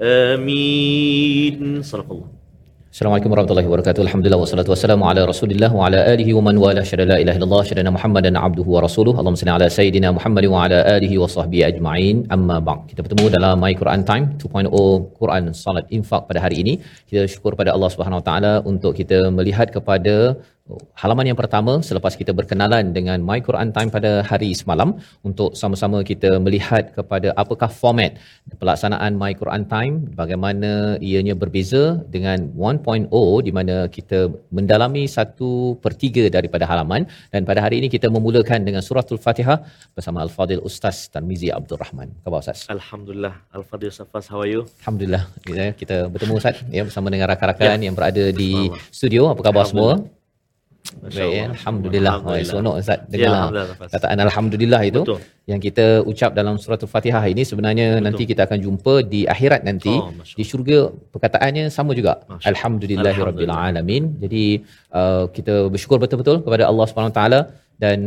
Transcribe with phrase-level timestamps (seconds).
[0.00, 1.82] آمين.
[1.82, 2.37] صدق الله.
[2.92, 4.02] Assalamualaikum warahmatullahi wabarakatuh.
[4.04, 7.60] Alhamdulillah wassalatu wassalamu ala Rasulillah wa ala alihi wa man wala syada la ilaha illallah
[7.68, 9.12] syada Muhammadan abduhu wa rasuluh.
[9.20, 12.24] Allahumma salli ala sayidina Muhammad wa ala alihi wa sahbihi ajma'in.
[12.36, 12.88] Amma ba'd.
[12.90, 14.80] Kita bertemu dalam My Quran Time 2.0
[15.20, 16.74] Quran Salat Infak pada hari ini.
[17.10, 20.16] Kita syukur pada Allah Subhanahu wa taala untuk kita melihat kepada
[21.02, 24.90] halaman yang pertama selepas kita berkenalan dengan My Quran Time pada hari semalam
[25.28, 28.20] untuk sama-sama kita melihat kepada apakah format
[28.60, 30.72] pelaksanaan My Quran Time bagaimana
[31.10, 31.82] ianya berbeza
[32.14, 34.18] dengan 1.0 di mana kita
[34.56, 35.50] mendalami satu
[35.84, 39.58] per tiga daripada halaman dan pada hari ini kita memulakan dengan suratul Fatihah
[39.96, 42.10] bersama Al-Fadil Ustaz Tarmizi Abdul Rahman.
[42.24, 42.60] Khabar Ustaz?
[42.76, 43.34] Alhamdulillah.
[43.58, 44.62] Al-Fadhil Safas, how are you?
[44.82, 48.52] Alhamdulillah kita, kita bertemu Ustaz ya bersama dengan rakan-rakan yang berada di
[48.98, 49.22] studio.
[49.32, 49.92] Apa khabar semua?
[50.98, 51.44] Baik, ya.
[51.52, 52.14] Alhamdulillah.
[52.16, 52.48] Alhamdulillah.
[52.48, 53.90] Seronok Ustaz Ya, dengar Alhamdulillah, Nafas.
[53.94, 55.18] kataan Alhamdulillah itu Betul.
[55.50, 58.04] yang kita ucap dalam surah Al-Fatihah ini sebenarnya Betul.
[58.08, 60.78] nanti kita akan jumpa di akhirat nanti Oh, di syurga
[61.14, 63.80] perkataannya sama juga Masya Alhamdulillahirabbil Alhamdulillah.
[63.84, 64.44] alamin jadi
[64.98, 67.40] uh, kita bersyukur betul-betul kepada Allah Subhanahu taala
[67.78, 67.98] dan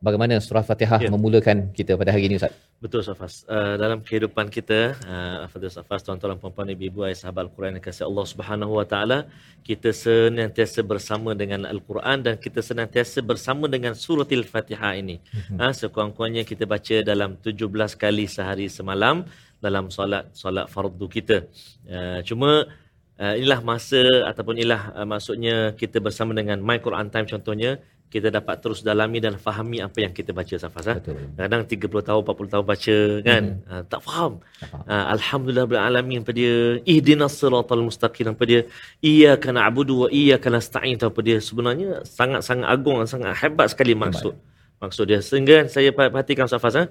[0.00, 1.10] bagaimana surah Fatihah Ya.
[1.12, 3.48] memulakan kita pada hari ini Ustaz Betul Safas.
[3.48, 8.04] Uh, dalam kehidupan kita, uh, Fadil Safas, tuan-tuan puan-puan ibu-ibu ayah sahabat Al-Quran yang kasih
[8.04, 9.18] Allah Subhanahu Wa Taala,
[9.64, 15.16] kita senantiasa bersama dengan Al-Quran dan kita senantiasa bersama dengan surah Al-Fatihah ini.
[15.56, 19.24] Ha, sekurang-kurangnya kita baca dalam 17 kali sehari semalam
[19.56, 21.48] dalam solat solat fardu kita.
[21.88, 22.68] Uh, cuma
[23.16, 28.28] uh, inilah masa ataupun inilah uh, maksudnya kita bersama dengan My Quran Time contohnya kita
[28.30, 30.86] dapat terus dalami dan fahami apa yang kita baca Safas.
[30.86, 30.94] Ha?
[31.34, 32.96] Kadang 30 tahun, 40 tahun baca
[33.26, 33.42] kan.
[33.42, 33.70] Mm-hmm.
[33.70, 34.32] Uh, tak faham.
[34.62, 34.84] Tak faham.
[34.86, 36.54] Uh, Alhamdulillah bil alamin apa dia?
[36.86, 38.60] Ihdinas siratal mustaqim apa dia?
[39.02, 41.38] Iyyaka na'budu wa iyyaka nasta'in apa dia?
[41.42, 44.38] Sebenarnya sangat-sangat agung, sangat hebat sekali maksud.
[44.78, 45.20] Maksud dia.
[45.20, 46.84] Sehingga saya perhatikan Safas ha?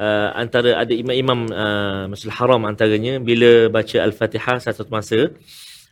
[0.00, 5.32] uh, antara ada imam-imam uh, Masjidil Haram antaranya bila baca Al-Fatihah satu masa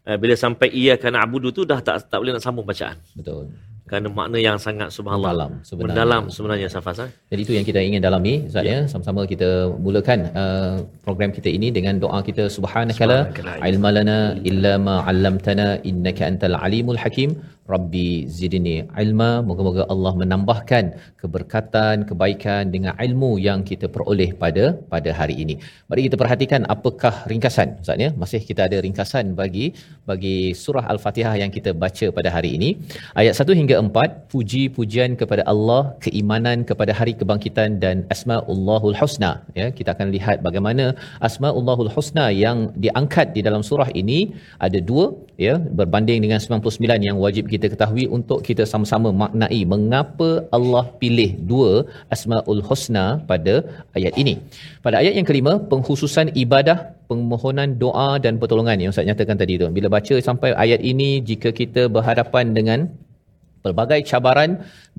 [0.09, 2.97] uh, bila sampai iyyaka na'budu tu dah tak tak boleh nak sambung bacaan.
[3.17, 3.53] betul
[3.91, 5.49] Kerana makna yang sangat subhanallah.
[5.49, 5.93] Mendalam sebenarnya.
[5.95, 6.99] Mendalam sebenarnya Safas?
[7.33, 8.79] Jadi itu yang kita ingin dalami Ustaz ya.
[8.93, 9.51] Sama-sama kita
[9.87, 10.75] mulakan uh,
[11.07, 13.69] program kita ini dengan doa kita subhanakala Subhanakala.
[13.73, 14.19] ilma lana
[14.51, 17.31] illa ma 'allamtana innaka antal alimul hakim
[17.73, 18.09] rabbi
[18.39, 20.85] zidni ilma moga-moga Allah menambahkan
[21.21, 25.55] keberkatan kebaikan dengan ilmu yang kita peroleh pada pada hari ini.
[25.91, 28.11] Mari kita perhatikan apakah ringkasan Ustaz ya.
[28.23, 29.67] Masih kita ada ringkasan bagi
[30.11, 32.71] bagi surah al-Fatihah yang kita baca pada hari ini.
[33.21, 39.67] Ayat 1 hingga 4 puji-pujian kepada Allah, keimanan kepada hari kebangkitan dan asmaullahul husna ya.
[39.79, 40.85] Kita akan lihat bagaimana
[41.29, 44.19] asmaullahul husna yang diangkat di dalam surah ini
[44.67, 45.07] ada dua
[45.47, 51.31] ya berbanding dengan 99 yang wajib kita ketahui untuk kita sama-sama maknai mengapa Allah pilih
[51.51, 51.73] dua
[52.15, 53.55] asmaul husna pada
[53.99, 54.35] ayat ini.
[54.87, 56.79] Pada ayat yang kelima pengkhususan ibadah
[57.11, 59.69] permohonan doa dan pertolongan yang Ustaz nyatakan tadi tu.
[59.79, 62.81] Bila baca sampai ayat ini jika kita berhadapan dengan
[63.65, 64.51] pelbagai cabaran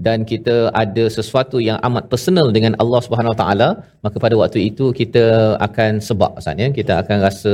[0.05, 3.69] dan kita ada sesuatu yang amat personal dengan Allah Subhanahu Taala
[4.05, 5.25] maka pada waktu itu kita
[5.67, 6.31] akan sebab
[6.63, 7.53] ya kita akan rasa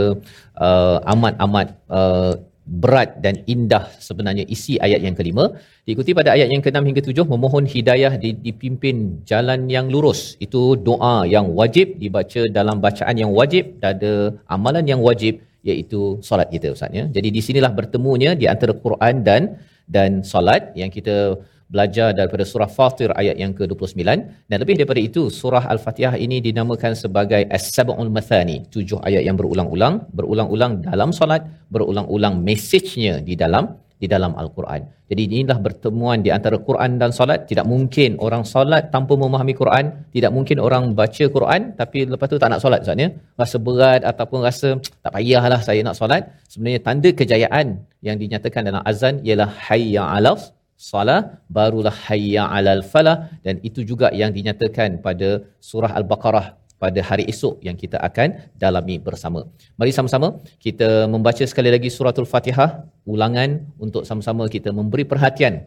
[0.68, 1.68] uh, amat-amat
[2.00, 2.34] uh,
[2.65, 5.53] berat dan indah sebenarnya isi ayat yang kelima.
[5.85, 10.33] Diikuti pada ayat yang keenam hingga tujuh memohon hidayah di, dipimpin jalan yang lurus.
[10.41, 16.50] Itu doa yang wajib dibaca dalam bacaan yang wajib ada amalan yang wajib iaitu solat
[16.50, 17.06] kita Ustaz ya.
[17.15, 19.41] Jadi di sinilah bertemunya di antara Quran dan
[19.85, 21.38] dan solat yang kita
[21.73, 24.01] belajar daripada surah Fatir ayat yang ke-29
[24.50, 30.06] dan lebih daripada itu surah Al-Fatihah ini dinamakan sebagai As-Sab'ul Mathani, tujuh ayat yang berulang-ulang,
[30.17, 31.41] berulang-ulang dalam solat,
[31.73, 33.65] berulang-ulang mesejnya di dalam
[33.95, 34.81] di dalam Al-Quran.
[35.09, 37.39] Jadi inilah pertemuan di antara Quran dan solat.
[37.50, 39.85] Tidak mungkin orang solat tanpa memahami Quran.
[40.15, 43.09] Tidak mungkin orang baca Quran tapi lepas tu tak nak solat Ustaz ya.
[43.39, 44.69] Rasa berat ataupun rasa
[45.03, 46.23] tak payahlah saya nak solat.
[46.51, 47.67] Sebenarnya tanda kejayaan
[48.07, 50.38] yang dinyatakan dalam azan ialah hayya 'alal
[50.77, 53.18] salah barulah hayya 'alal falah.
[53.45, 58.95] Dan itu juga yang dinyatakan pada surah Al-Baqarah pada hari esok yang kita akan dalami
[59.07, 59.48] bersama.
[59.80, 60.27] Mari sama-sama
[60.66, 62.86] kita membaca sekali lagi suratul Fatihah.
[63.13, 63.50] Ulangan
[63.86, 65.66] untuk sama-sama kita memberi perhatian.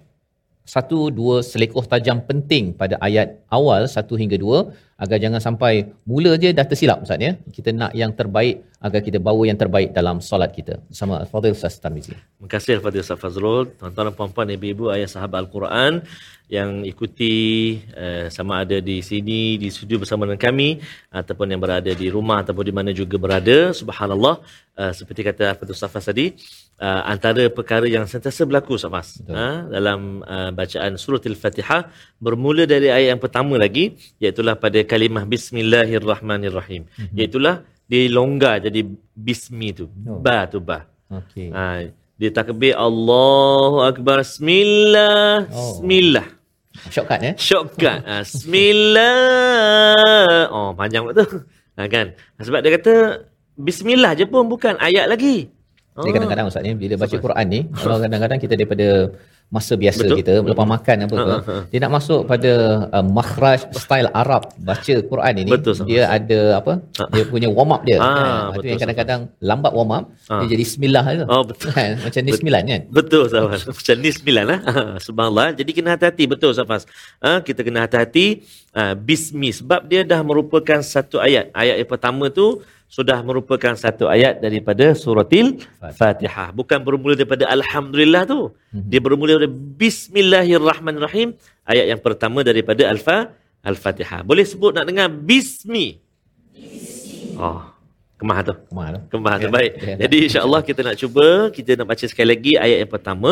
[0.68, 4.58] Satu dua selekoh tajam penting pada ayat awal satu hingga dua
[4.98, 5.72] agar jangan sampai
[6.10, 7.32] mula je dah tersilap Ustaz ya.
[7.56, 10.74] Kita nak yang terbaik agar kita bawa yang terbaik dalam solat kita.
[10.98, 12.14] Sama Al-Fadhil Ustaz Tarmizi.
[12.14, 13.64] Terima kasih Al-Fadhil Ustaz Fazrul.
[13.78, 16.02] Tuan-tuan dan puan-puan, ibu-ibu, ayah sahabat Al-Quran
[16.48, 17.34] yang ikuti
[17.92, 20.80] uh, sama ada di sini, di studio bersama dengan kami
[21.20, 23.58] ataupun yang berada di rumah ataupun di mana juga berada.
[23.80, 24.34] Subhanallah.
[24.78, 26.26] Uh, seperti kata Al-Fadhil Ustaz tadi,
[26.78, 31.90] uh, antara perkara yang sentiasa berlaku Ustaz uh, dalam uh, bacaan surah Al-Fatihah
[32.22, 36.88] bermula dari ayat yang pertama lagi iaitulah pada kalimah bismillahirrahmanirrahim.
[36.88, 37.16] Mm-hmm.
[37.20, 38.80] iaitulah dilonggar jadi
[39.12, 39.92] bismi tu.
[40.08, 40.18] Oh.
[40.24, 40.88] ba tu ba.
[41.12, 41.52] Okey.
[41.52, 44.26] Ha dia takbir Allahu akbar.
[44.26, 45.46] Bismillah.
[45.54, 45.78] Oh.
[45.78, 46.26] bismillah.
[46.90, 47.98] Shortcut ya shortcut.
[48.02, 49.06] Ha, bismillah.
[50.50, 51.24] Oh panjang tu.
[51.78, 52.16] Ha, kan?
[52.42, 52.94] Sebab dia kata
[53.54, 55.50] bismillah je pun bukan ayat lagi.
[55.98, 59.10] Jadi kadang-kadang Ustaz ni bila baca Quran ni kalau kadang-kadang kita daripada
[59.48, 60.16] masa biasa Betul?
[60.20, 62.52] kita lepas makan apa ke uh, dia nak masuk pada
[62.92, 65.50] uh, makhraj style Arab baca Quran ini.
[65.56, 66.16] Betul, dia sama.
[66.20, 66.72] ada apa?
[67.16, 68.60] Dia punya warm up dia uh, kan?
[68.60, 71.24] itu yang kadang-kadang lambat warm up dia jadi bismillah tu.
[71.32, 71.72] Oh, betul.
[71.72, 71.96] Kan?
[72.04, 72.80] macam ni sembilan kan?
[72.92, 74.60] betul Safas macam ni sembilan lah.
[75.00, 75.48] Subhanallah.
[75.56, 76.24] Jadi kena hati-hati.
[76.28, 76.84] Betul Safas
[77.24, 78.44] uh, kita kena hati-hati.
[78.76, 79.48] Uh, bismi.
[79.48, 81.48] Sebab dia dah merupakan satu ayat.
[81.56, 85.60] Ayat yang pertama tu sudah merupakan satu ayat daripada suratil
[85.92, 86.56] Fatihah.
[86.56, 88.56] Bukan bermula daripada Alhamdulillah tu.
[88.72, 88.88] Mhm.
[88.88, 91.36] Dia bermula dari Bismillahirrahmanirrahim.
[91.68, 94.24] Ayat yang pertama daripada Alfa Al-Fatihah.
[94.24, 96.00] Boleh sebut nak dengar Bismi.
[97.36, 97.60] Oh,
[98.16, 98.54] kemah tu.
[98.72, 99.00] Kemah tu.
[99.12, 99.72] Kemah tu, baik.
[100.00, 103.30] Jadi insyaAllah kita nak cuba, kita nak baca sekali lagi ayat yang pertama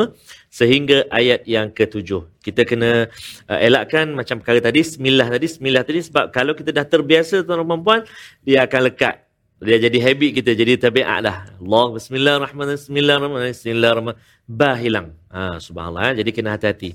[0.52, 2.28] sehingga ayat yang ketujuh.
[2.44, 3.10] Kita kena
[3.50, 7.66] uh, elakkan macam perkara tadi, Bismillah tadi, Bismillah tadi sebab kalau kita dah terbiasa tuan-tuan
[7.66, 8.00] dan puan,
[8.46, 9.25] dia akan lekat
[9.66, 11.38] dia jadi habit kita jadi tabiat dah.
[11.58, 14.46] Allah bismillahirrahmanirrahim bismillahirrahmanirrahim bismillahirrahmanirrahim.
[14.46, 15.08] Bah hilang.
[15.34, 16.94] Ha subhanallah jadi kena hati-hati.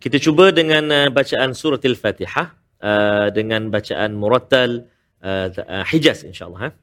[0.00, 4.88] Kita cuba dengan uh, bacaan surah al-fatihah uh, dengan bacaan murattal
[5.22, 6.74] uh, uh, hijaz insyaallah ha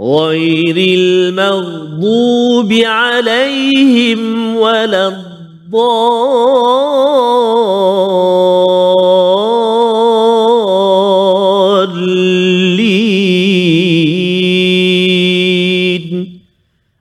[0.00, 5.98] غير المغضوب عليهم ولا الضالين.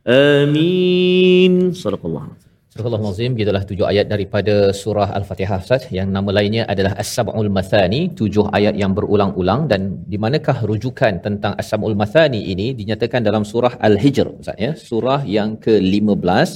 [0.07, 1.73] آمين.
[1.73, 2.36] صدق الله.
[2.77, 5.83] Surah Al-Azim, gitulah tujuh ayat daripada surah Al-Fatihah Ustaz.
[5.97, 9.61] Yang nama lainnya adalah As-Sab'ul Mathani, tujuh ayat yang berulang-ulang.
[9.71, 9.81] Dan
[10.11, 14.61] di manakah rujukan tentang As-Sab'ul Mathani ini dinyatakan dalam surah Al-Hijr Ustaz.
[14.65, 14.71] Ya?
[14.89, 16.49] Surah yang ke-15,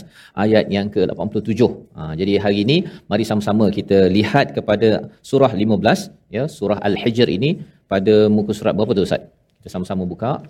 [0.45, 1.61] ayat yang ke-87.
[1.97, 2.77] Ha, jadi hari ini,
[3.09, 6.45] mari sama-sama kita lihat kepada surah 15, ya?
[6.45, 7.51] surah Al-Hijr ini
[7.89, 9.40] pada muka surat berapa tu Ustaz?
[9.61, 10.41] Kita sama-sama buka.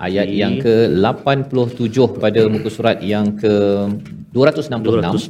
[0.00, 5.28] Ayat yang ke-87 pada muka surat yang ke-266.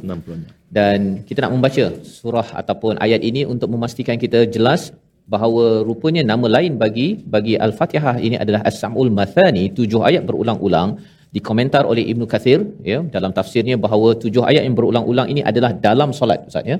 [0.71, 4.95] Dan kita nak membaca surah ataupun ayat ini untuk memastikan kita jelas
[5.27, 10.89] bahawa rupanya nama lain bagi bagi al-Fatihah ini adalah As-Sam'ul Mathani tujuh ayat berulang-ulang.
[11.35, 16.15] Dikomentar oleh Ibnu Kathir ya dalam tafsirnya bahawa tujuh ayat yang berulang-ulang ini adalah dalam
[16.15, 16.79] solat Ustaz ya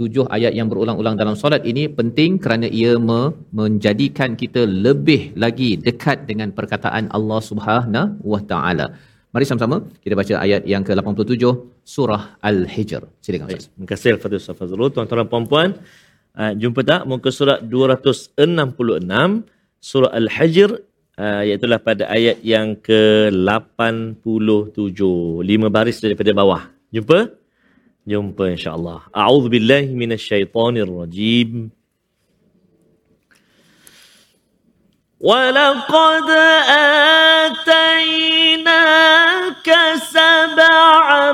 [0.00, 5.70] tujuh ayat yang berulang-ulang dalam solat ini penting kerana ia me- menjadikan kita lebih lagi
[5.86, 8.86] dekat dengan perkataan Allah Subhanahu wa taala.
[9.34, 11.42] Mari sama-sama kita baca ayat yang ke-87
[11.94, 13.02] surah Al-Hijr.
[13.24, 13.64] Silakan Ustaz.
[13.70, 14.88] terima kasih Al-Fatih Ustaz Fazrul.
[14.94, 15.68] Tuan-tuan puan-puan,
[16.40, 18.34] uh, jumpa tak muka surat 266
[19.90, 20.70] surah Al-Hijr
[21.24, 25.00] uh, iaitu pada ayat yang ke-87.
[25.50, 26.62] Lima baris daripada bawah.
[26.90, 27.18] Jumpa?
[28.05, 29.09] Jumpa insya-Allah.
[29.13, 31.71] A'udzubillahi minasyaitonirrajim.
[35.25, 36.29] ولقد
[37.49, 38.69] آتيناك
[39.97, 41.31] سبعا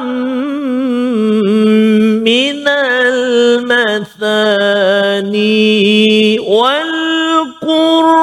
[2.24, 4.00] من المثاني
[6.40, 8.22] والقرآن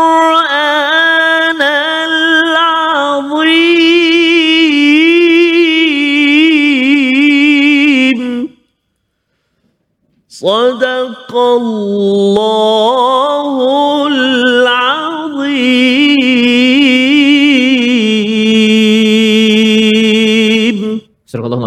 [10.42, 13.56] صدق الله
[14.06, 16.01] العظيم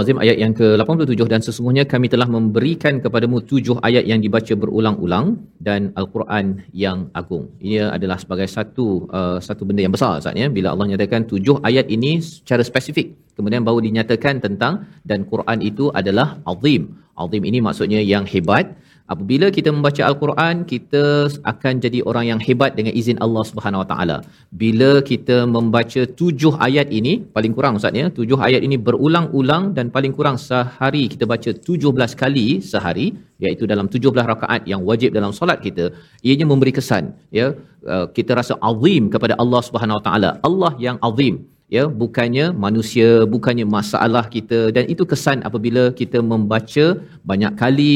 [0.06, 5.34] Al-Nazim ayat yang ke-87 dan sesungguhnya kami telah memberikan kepadamu tujuh ayat yang dibaca berulang-ulang
[5.58, 7.50] dan Al-Quran yang agung.
[7.58, 11.58] Ini adalah sebagai satu uh, satu benda yang besar Ustaz ya bila Allah nyatakan tujuh
[11.66, 16.94] ayat ini secara spesifik kemudian baru dinyatakan tentang dan Quran itu adalah azim.
[17.18, 18.78] Azim ini maksudnya yang hebat.
[19.12, 21.02] Apabila kita membaca Al-Quran, kita
[21.50, 24.16] akan jadi orang yang hebat dengan izin Allah Subhanahu Wa Taala.
[24.62, 29.94] Bila kita membaca tujuh ayat ini, paling kurang Ustaz ya, tujuh ayat ini berulang-ulang dan
[29.96, 33.06] paling kurang sehari kita baca tujuh belas kali sehari,
[33.44, 35.86] iaitu dalam tujuh belas rakaat yang wajib dalam solat kita,
[36.26, 37.14] ianya memberi kesan.
[37.38, 37.46] ya
[37.94, 40.30] uh, Kita rasa azim kepada Allah Subhanahu Wa Taala.
[40.50, 41.46] Allah yang azim
[41.76, 46.86] ya bukannya manusia bukannya masalah kita dan itu kesan apabila kita membaca
[47.30, 47.92] banyak kali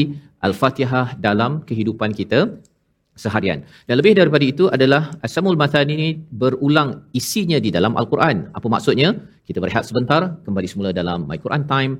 [0.47, 2.39] Al-Fatihah dalam kehidupan kita
[3.23, 3.59] seharian.
[3.87, 6.09] Dan lebih daripada itu adalah Asamul Mathani ini
[6.41, 8.49] berulang isinya di dalam Al-Quran.
[8.57, 9.09] Apa maksudnya?
[9.47, 11.93] Kita berehat sebentar, kembali semula dalam My Quran Time.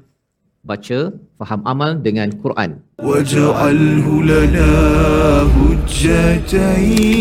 [0.61, 0.99] Baca,
[1.41, 2.69] faham amal dengan Quran.
[3.01, 4.71] وَجَعَلْهُ lana
[5.57, 7.11] hujjatain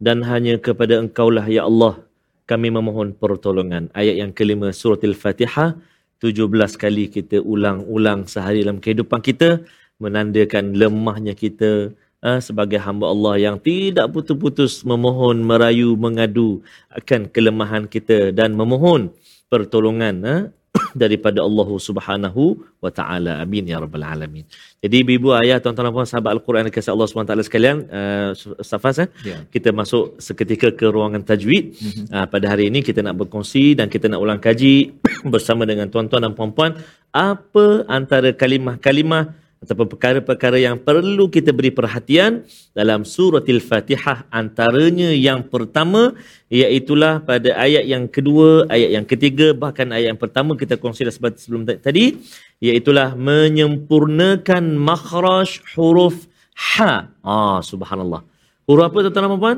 [0.00, 2.00] dan hanya kepada engkaulah ya Allah
[2.48, 3.92] kami memohon pertolongan.
[3.92, 5.76] Ayat yang kelima surah Al-Fatihah
[6.24, 6.48] 17
[6.80, 9.60] kali kita ulang-ulang sehari dalam kehidupan kita
[10.01, 11.93] menandakan lemahnya kita
[12.25, 16.61] uh, sebagai hamba Allah yang tidak putus-putus memohon, merayu, mengadu
[16.93, 19.13] akan kelemahan kita dan memohon
[19.51, 20.41] pertolongan uh,
[21.01, 23.43] daripada Allah Subhanahu wa taala.
[23.43, 24.47] Amin ya rabbal alamin.
[24.79, 27.77] Jadi ibu ayah tuan-tuan dan puan sahabat Al-Quran yang kasih Allah Subhanahu wa taala sekalian,
[27.91, 28.31] uh,
[28.63, 29.09] Ustaz Faz, eh?
[29.27, 29.43] Ya.
[29.51, 31.75] kita masuk seketika ke ruangan tajwid.
[31.75, 32.05] Mm-hmm.
[32.07, 34.95] Uh, pada hari ini kita nak berkongsi dan kita nak ulang kaji
[35.33, 36.79] bersama dengan tuan-tuan dan puan-puan
[37.11, 42.41] apa antara kalimah-kalimah ataupun perkara-perkara yang perlu kita beri perhatian
[42.73, 46.17] dalam surah Al-Fatihah antaranya yang pertama
[46.49, 51.13] iaitulah pada ayat yang kedua, ayat yang ketiga bahkan ayat yang pertama kita kongsi dah
[51.13, 52.17] sebab sebelum tadi
[52.57, 57.09] iaitulah menyempurnakan makhraj huruf Ha.
[57.25, 58.21] Ah, subhanallah.
[58.69, 59.57] Huruf apa tuan-tuan dan puan?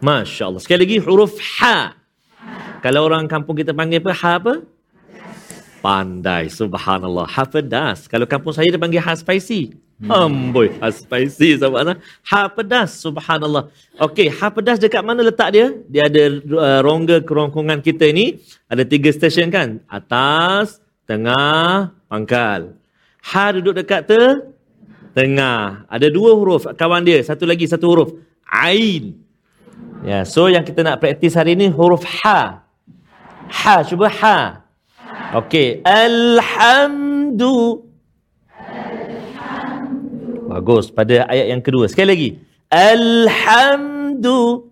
[0.00, 0.62] Masya Allah.
[0.64, 1.92] Sekali lagi huruf ha.
[2.80, 4.12] Kalau orang kampung kita panggil apa?
[4.16, 4.54] Ha apa?
[5.80, 6.52] Pandai.
[6.52, 7.26] Subhanallah.
[7.28, 8.04] Ha pedas.
[8.04, 9.72] Kalau kampung saya dia panggil ha spicy.
[10.00, 10.32] Hmm.
[10.32, 13.04] Amboi, ha spicy sahabat Ha pedas.
[13.04, 13.68] Subhanallah.
[14.00, 15.76] Okey, ha pedas dekat mana letak dia?
[15.92, 18.40] Dia ada uh, rongga kerongkongan kita ni.
[18.68, 19.80] Ada tiga stesen kan?
[19.84, 22.76] Atas, tengah, pangkal.
[23.28, 24.20] Ha duduk dekat te,
[25.12, 25.84] tengah.
[25.84, 27.20] Ada dua huruf kawan dia.
[27.20, 28.16] Satu lagi, satu huruf.
[28.48, 29.20] Ain.
[30.00, 32.64] Ya, so yang kita nak praktis hari ni huruf ha.
[33.52, 34.64] Ha, cuba ha.
[35.30, 37.86] Okey, alhamdu.
[40.50, 41.86] Bagus pada ayat yang kedua.
[41.86, 42.34] Sekali lagi.
[42.66, 44.66] Alhamdu.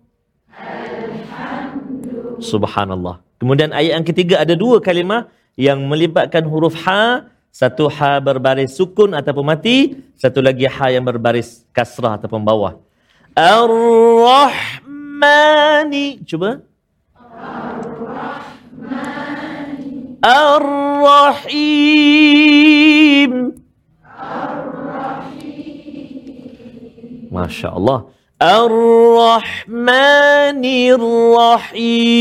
[2.43, 3.23] Subhanallah.
[3.39, 7.31] Kemudian ayat yang ketiga ada dua kalimah yang melibatkan huruf ha.
[7.55, 9.95] Satu ha berbaris sukun ataupun mati.
[10.19, 12.75] Satu lagi ha yang berbaris kasrah ataupun bawah.
[13.31, 14.67] Ar-Rahmani.
[16.27, 16.67] Cuba.
[20.19, 21.63] Ar-Rahim.
[27.31, 28.11] Masya Allah.
[28.39, 29.35] Ar-Rahmanir
[31.35, 32.19] Rahim.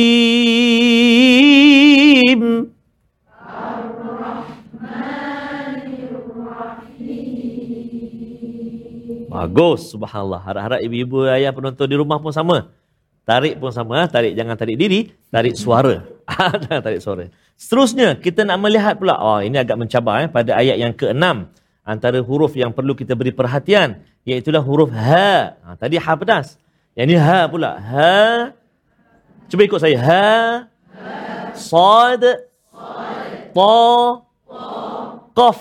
[9.28, 10.42] Bagus, subhanallah.
[10.42, 12.74] Harap-harap ibu-ibu ayah penonton di rumah pun sama.
[13.22, 14.10] Tarik pun sama.
[14.10, 15.14] Tarik, jangan tarik diri.
[15.30, 16.17] Tarik suara.
[16.62, 17.24] Jangan tarik suara.
[17.56, 19.16] Seterusnya, kita nak melihat pula.
[19.16, 21.24] Oh, ini agak mencabar eh, pada ayat yang ke-6.
[21.88, 24.04] Antara huruf yang perlu kita beri perhatian.
[24.28, 25.56] Iaitulah huruf ha.
[25.64, 26.60] ha tadi ha pedas.
[26.92, 27.80] Yang ini ha pula.
[27.80, 28.12] Ha.
[29.48, 29.96] Cuba ikut saya.
[29.96, 30.28] Ha.
[31.56, 32.22] Sad.
[33.56, 33.76] Ta.
[35.32, 35.58] Qaf.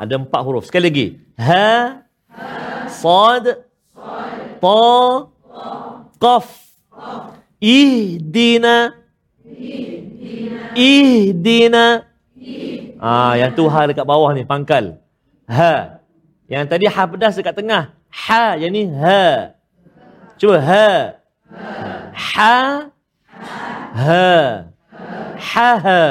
[0.00, 0.64] Ada empat huruf.
[0.64, 1.06] Sekali lagi.
[1.36, 2.08] Ha.
[2.88, 3.68] Sad.
[4.64, 4.80] Ta.
[6.16, 6.46] Qaf.
[7.60, 8.96] Ihdina.
[10.78, 12.06] Ihdina.
[12.98, 14.98] Ah, yang tu ha dekat bawah ni, pangkal.
[15.46, 16.02] Ha.
[16.50, 17.94] Yang tadi ha pedas dekat tengah.
[18.10, 19.54] Ha, yang ni ha.
[20.38, 21.18] Cuba ha.
[22.14, 22.90] Ha.
[23.94, 24.30] Ha.
[25.38, 25.70] Ha.
[25.78, 26.02] ha.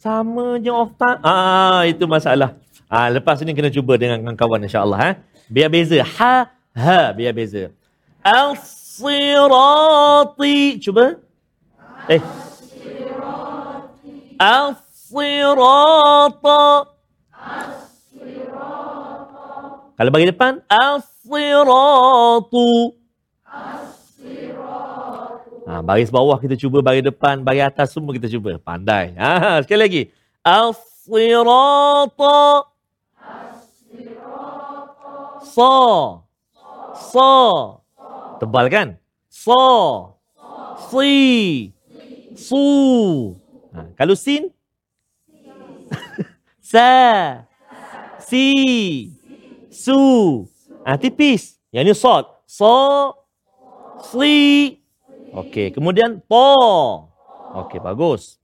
[0.00, 1.20] Sama je off time.
[1.20, 2.56] Ah, itu masalah.
[2.90, 5.20] Ah, lepas ni kena cuba dengan kawan-kawan insya-Allah eh.
[5.46, 6.02] Biar beza.
[6.02, 7.70] Ha, ha, biar beza.
[8.24, 9.38] Al-sirati.
[10.82, 11.20] Cuba.
[12.10, 12.18] Eh.
[14.34, 15.30] Al-sirata.
[19.94, 22.18] Kalau bagi depan, al-siratu.
[25.70, 28.58] Ha, baris bawah kita cuba, baris depan, baris atas semua kita cuba.
[28.58, 29.14] Pandai.
[29.14, 30.02] Ha, sekali lagi.
[30.42, 31.94] Al-sirata.
[35.46, 35.74] Sa.
[36.98, 37.30] Sa.
[38.42, 38.98] Tebal kan?
[39.30, 39.62] Sa.
[40.90, 41.70] Si.
[42.40, 43.36] Su.
[43.76, 44.48] Ha, kalau sin?
[46.72, 47.44] Sa.
[48.24, 49.12] Si.
[49.68, 50.48] Su.
[50.88, 51.60] Ha, tipis.
[51.68, 52.24] Yang ni sod.
[52.48, 53.12] So.
[54.08, 54.80] Si.
[55.36, 56.48] Okey, kemudian to.
[57.60, 58.40] Okey, bagus.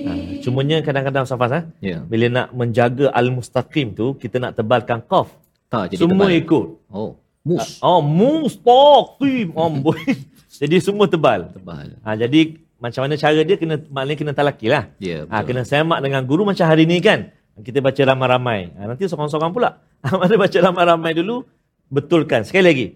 [0.00, 1.60] Ha, cumanya kadang-kadang Safas ha?
[1.82, 2.00] Ya.
[2.06, 5.34] bila nak menjaga al-mustaqim tu kita nak tebalkan qaf.
[5.66, 6.40] Tak jadi Semua tebal.
[6.40, 6.66] ikut.
[6.86, 7.82] Oh, mus.
[7.82, 9.50] Oh, mustaqim.
[9.54, 10.22] Amboi.
[10.62, 11.50] jadi semua tebal.
[11.50, 11.98] Tebal.
[12.02, 14.86] Ha, jadi macam mana cara dia kena maknanya kena talaki lah.
[15.02, 17.34] Ya, Ha, kena semak dengan guru macam hari ni kan.
[17.60, 18.60] Kita baca ramai-ramai.
[18.74, 19.70] Ha, nanti seorang-seorang pula.
[20.00, 21.44] Ha, mana baca ramai-ramai dulu,
[21.92, 22.40] betulkan.
[22.40, 22.86] Sekali lagi.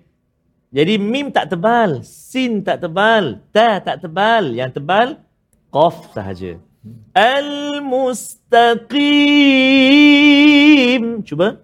[0.73, 4.57] Jadi mim tak tebal, sin tak tebal, ta tak tebal.
[4.57, 5.21] Yang tebal,
[5.69, 6.57] qaf sahaja.
[10.25, 11.23] Al-mustaqim.
[11.29, 11.61] Cuba.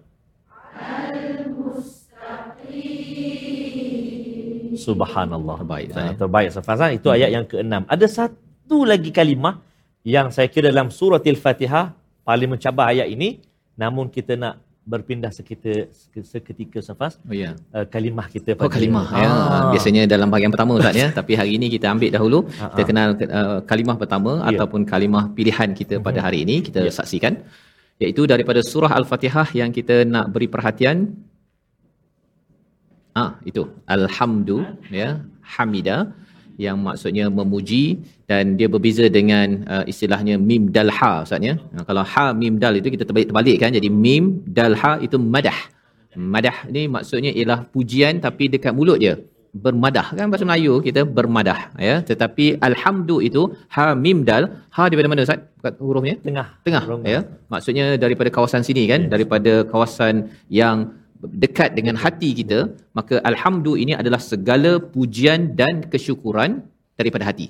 [4.71, 5.55] Subhanallah.
[5.61, 6.13] Terbaik, Ah, Ustaz, ya.
[6.17, 6.79] terbaik Safaz.
[6.81, 6.89] ah.
[6.89, 7.83] Itu ayat yang keenam.
[7.85, 9.59] Ada satu lagi kalimah
[10.01, 13.29] yang saya kira dalam surah Al-Fatihah paling mencabar ayat ini
[13.75, 15.93] namun kita nak berpindah seketika
[16.25, 17.53] seketika Safaz Oh ya.
[17.69, 19.05] uh, kalimah kita Oh kalimah.
[19.13, 19.29] ya.
[19.73, 21.07] Biasanya dalam bahagian pertama Ustaz ya.
[21.13, 22.39] Tapi hari ini kita ambil dahulu.
[22.57, 24.57] Ha, kita kenal uh, kalimah pertama Ya.
[24.57, 27.45] ataupun kalimah pilihan kita pada hari ini kita saksikan.
[28.01, 30.97] Iaitu daripada surah Al-Fatihah yang kita nak beri perhatian.
[33.13, 33.63] Ah itu.
[33.85, 34.57] Alhamdu
[34.89, 35.09] ya.
[35.53, 35.97] Hamida
[36.65, 37.83] yang maksudnya memuji
[38.29, 41.55] dan dia berbeza dengan uh, istilahnya mim dal ha ustaz ya.
[41.75, 44.23] Nah, kalau ha mim dal itu kita terbalik terbalikkan jadi mim
[44.57, 45.59] dal ha itu madah.
[46.35, 49.13] Madah ni maksudnya ialah pujian tapi dekat mulut je.
[49.63, 53.41] Bermadah kan bahasa Melayu kita bermadah ya tetapi alhamdu itu
[53.75, 54.43] ha mim dal
[54.75, 57.07] ha daripada mana ustaz Bukat hurufnya tengah tengah Rongga.
[57.13, 57.19] ya
[57.53, 60.15] maksudnya daripada kawasan sini kan daripada kawasan
[60.59, 60.77] yang
[61.43, 62.59] dekat dengan hati kita
[62.97, 66.51] maka alhamdu ini adalah segala pujian dan kesyukuran
[66.99, 67.47] daripada hati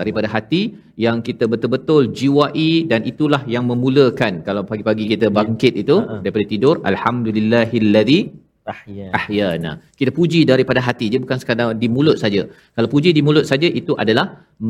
[0.00, 0.62] daripada hati
[1.04, 6.18] yang kita betul-betul jiwai dan itulah yang memulakan kalau pagi-pagi kita bangkit itu Ha-ha.
[6.24, 8.20] daripada tidur alhamdulillahillazi
[8.72, 9.06] Ahya.
[9.18, 9.72] ahyana.
[9.98, 12.42] Kita puji daripada hati, dia bukan sekadar di mulut saja.
[12.76, 14.26] Kalau puji di mulut saja itu adalah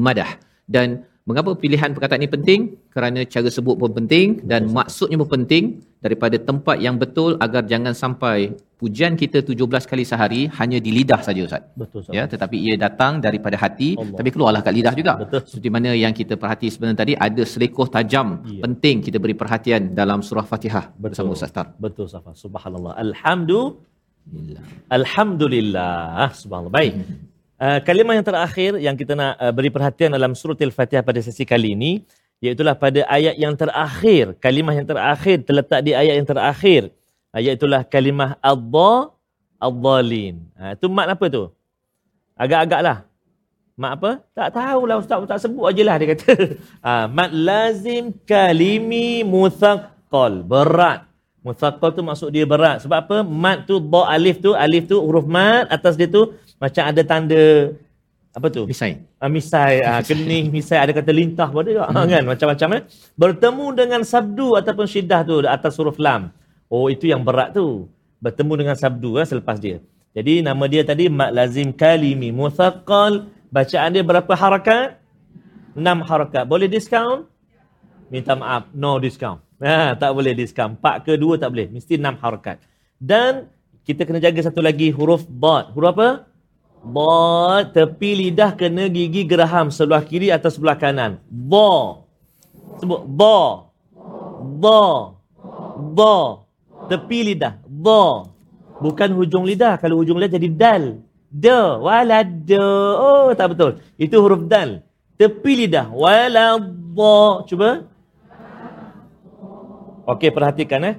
[0.07, 0.31] madah.
[0.75, 2.61] Dan mengapa pilihan perkataan ini penting?
[2.91, 5.65] Kerana cara sebut pun penting dan maksudnya pun penting
[6.01, 11.21] daripada tempat yang betul agar jangan sampai pujian kita 17 kali sehari hanya di lidah
[11.21, 11.63] saja Ustaz.
[11.77, 12.17] Betul Safaz.
[12.17, 14.17] Ya, tetapi ia datang daripada hati Allah.
[14.17, 15.13] tapi keluarlah kat lidah juga.
[15.21, 15.41] Betul.
[15.45, 18.65] Seperti mana yang kita perhati sebenarnya tadi ada selekoh tajam Ya.
[18.65, 21.37] penting kita beri perhatian dalam surah Fatihah bersama Betul.
[21.37, 21.67] Ustaz Tar.
[21.77, 22.41] Betul Safaz.
[22.41, 22.97] Subhanallah.
[22.97, 23.85] Alhamdu
[24.89, 25.93] Alhamdulillah.
[26.27, 26.73] Ah, Subhanallah.
[26.73, 26.95] Baik.
[27.61, 31.45] Uh, kalimah yang terakhir yang kita nak uh, beri perhatian dalam surah Al-Fatihah pada sesi
[31.45, 32.01] kali ini
[32.41, 34.33] iaitulah pada ayat yang terakhir.
[34.41, 36.89] Kalimah yang terakhir terletak di ayat yang terakhir.
[37.37, 39.13] Uh, iaitulah kalimah adha
[39.61, 40.41] ad-dhalin.
[40.57, 41.53] Uh, itu mat apa tu?
[42.33, 42.99] Agak-agak lah.
[43.77, 44.11] Mat apa?
[44.33, 46.33] Tak tahulah ustaz, tak sebut aje lah dia kata.
[46.81, 50.49] Uh, mat lazim kalimi muthaqqal.
[50.49, 51.05] Berat.
[51.45, 52.89] Muthaqqal tu maksud dia berat.
[52.89, 53.17] Sebab apa?
[53.21, 57.73] Mat tu, ba alif tu, alif tu, huruf mat atas dia tu macam ada tanda
[58.31, 58.63] apa tu?
[58.63, 59.03] Misai.
[59.19, 62.25] Ah, misai, ah, kening, misai, ada kata lintah pun ada juga, kan?
[62.31, 62.83] Macam-macam eh.
[63.19, 66.31] Bertemu dengan sabdu ataupun syiddah tu atas huruf lam.
[66.71, 67.91] Oh, itu yang berat tu.
[68.23, 69.83] Bertemu dengan sabdu eh, selepas dia.
[70.15, 73.27] Jadi nama dia tadi mak lazim kalimi muthaqqal.
[73.51, 75.03] Bacaan dia berapa harakat?
[75.75, 76.47] Enam harakat.
[76.47, 77.27] Boleh diskaun?
[78.11, 79.43] Minta maaf, no discount.
[79.59, 80.79] Ha, tak boleh diskaun.
[80.79, 81.67] Pak ke dua tak boleh.
[81.71, 82.63] Mesti enam harakat.
[82.99, 83.51] Dan
[83.83, 85.75] kita kena jaga satu lagi huruf dot.
[85.75, 86.30] Huruf apa?
[86.81, 87.77] Dot.
[87.77, 91.21] Tepi lidah kena gigi geraham sebelah kiri atau sebelah kanan.
[91.29, 92.01] Ba.
[92.81, 93.69] Sebut ba.
[94.61, 94.81] Ba.
[95.93, 96.15] Ba.
[96.89, 97.61] Tepi lidah.
[97.69, 98.25] Ba.
[98.81, 99.77] Bukan hujung lidah.
[99.77, 100.85] Kalau hujung lidah jadi dal.
[101.29, 101.77] Da.
[101.79, 102.49] Walad.
[102.97, 103.79] Oh, tak betul.
[104.01, 104.81] Itu huruf dal.
[105.21, 105.93] Tepi lidah.
[105.93, 106.81] Walad.
[107.47, 107.87] Cuba.
[110.11, 110.97] Okey, perhatikan eh.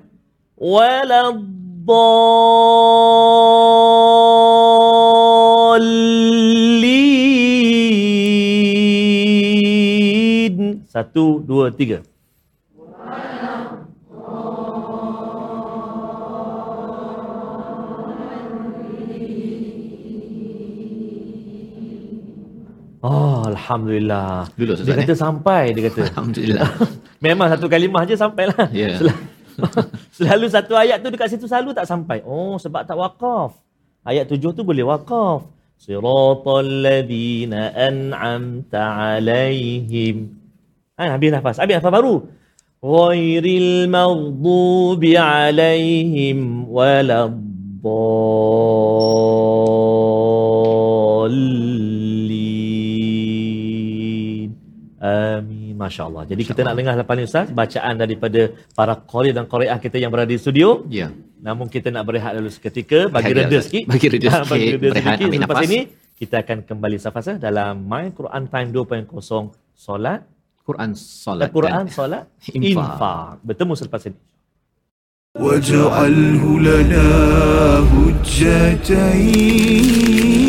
[9.42, 10.84] Waladhalin.
[10.92, 12.04] Satu, dua, tiga.
[23.02, 24.46] Oh, Alhamdulillah.
[24.54, 26.14] Dulu, Dia kata sampai, dia kata.
[26.14, 26.70] Alhamdulillah.
[27.26, 28.70] Memang satu kalimah je sampai lah.
[28.70, 28.94] Ya.
[29.02, 29.10] Sel-
[30.18, 32.22] Selalu satu ayat tu dekat situ selalu tak sampai.
[32.22, 33.58] Oh, sebab tak wakaf.
[34.06, 35.50] Ayat tujuh tu boleh wakaf.
[35.82, 40.30] Siratal ladhina an'amta alaihim.
[40.94, 41.58] Ha, habis nafas.
[41.58, 42.30] Habis nafas baru.
[42.86, 47.82] Ghairil maghdubi alaihim waladdallin.
[55.81, 56.25] Masya Allah.
[56.25, 58.41] Jadi kita nak dengar lepas ni Ustaz, bacaan daripada
[58.73, 60.69] para qari dan qariah kita yang berada di studio.
[60.91, 61.09] Ya.
[61.39, 63.67] Namun kita nak berehat dulu seketika, bagi Berehat reda Ustaz.
[63.67, 63.85] sikit.
[63.87, 65.27] Bagi reda Ha, sikit, Bagi reda berehat, sikit.
[65.27, 65.69] ambil Lepas nafas.
[65.69, 65.81] ini,
[66.15, 70.21] kita akan kembali safasa dalam My Quran Time 2.0 Solat,
[70.63, 72.65] Quran solat Quran, dan solat, infak.
[72.73, 73.29] infak.
[73.43, 74.19] Bertemu selepas ini.
[75.37, 77.09] واجعله لنا
[79.37, 80.40] هجتين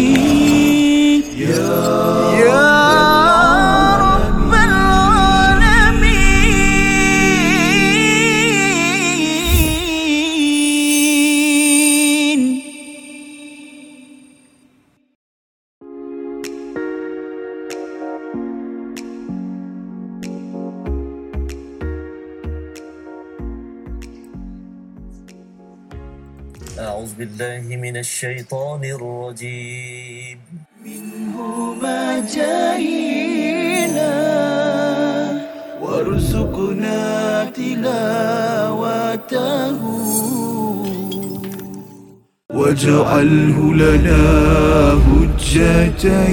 [27.92, 30.38] من الشيطان الرجيم.
[30.84, 34.12] منهما جاهينا
[35.82, 38.62] وارزقنا تلاوته.
[42.50, 44.24] واجعله لنا
[45.08, 46.32] هجتين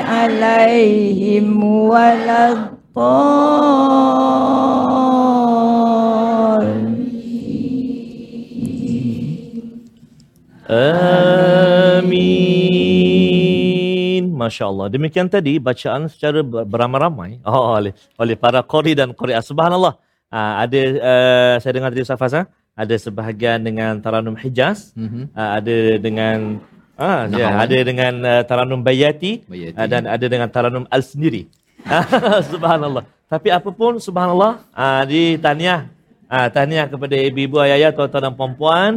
[0.00, 3.28] عليهم ولا الضالين
[13.38, 14.34] Amin.
[14.34, 14.86] Masya Allah.
[14.90, 19.42] Demikian tadi bacaan secara ber- beramai-ramai oh, oleh oleh para qari dan qari'ah.
[19.44, 19.94] Subhanallah.
[20.28, 22.44] Uh, ada uh, saya dengar tadi Ustaz Faz, ah,
[22.76, 25.32] ada sebahagian dengan Taranum Hijaz, Mhm.
[25.32, 26.60] uh, ada dengan
[26.97, 27.63] ah ya, Nahawan.
[27.65, 29.77] ada dengan uh, Taranum Bayati, Bayati.
[29.77, 31.49] Uh, dan ada dengan Taranum Al sendiri.
[32.51, 33.03] subhanallah.
[33.27, 35.89] Tapi apapun subhanallah, uh, di tahniah
[36.29, 38.91] uh, tahniah kepada ibu-ibu ayah tuan-tuan dan puan-puan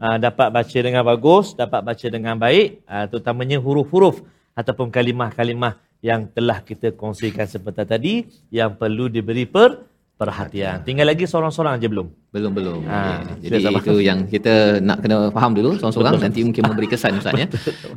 [0.00, 4.20] uh, dapat baca dengan bagus, dapat baca dengan baik, uh, terutamanya huruf-huruf
[4.52, 8.14] ataupun kalimah-kalimah yang telah kita kongsikan seperti tadi
[8.50, 9.91] yang perlu diberi per
[10.22, 10.76] perhatian.
[10.86, 12.06] Tinggal lagi seorang-seorang aja belum?
[12.30, 12.80] Belum belum.
[12.88, 13.50] Ha, Okay.
[13.50, 13.80] Jadi sabar.
[13.82, 17.46] itu yang kita nak kena faham dulu seorang-seorang nanti mungkin memberi kesan Ustaz ya.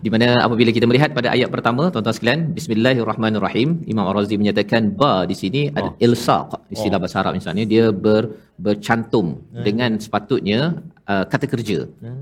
[0.04, 3.86] Di mana apabila kita melihat pada ayat pertama tuan-tuan sekalian, bismillahirrahmanirrahim.
[3.86, 5.94] Imam Ar-Razi menyatakan ba di sini ada Oh.
[6.02, 8.24] ilsaq istilah bahasa Arab misalnya dia ber,
[8.58, 9.64] bercantum Hmm.
[9.64, 10.60] dengan sepatutnya
[11.06, 11.80] uh, kata kerja.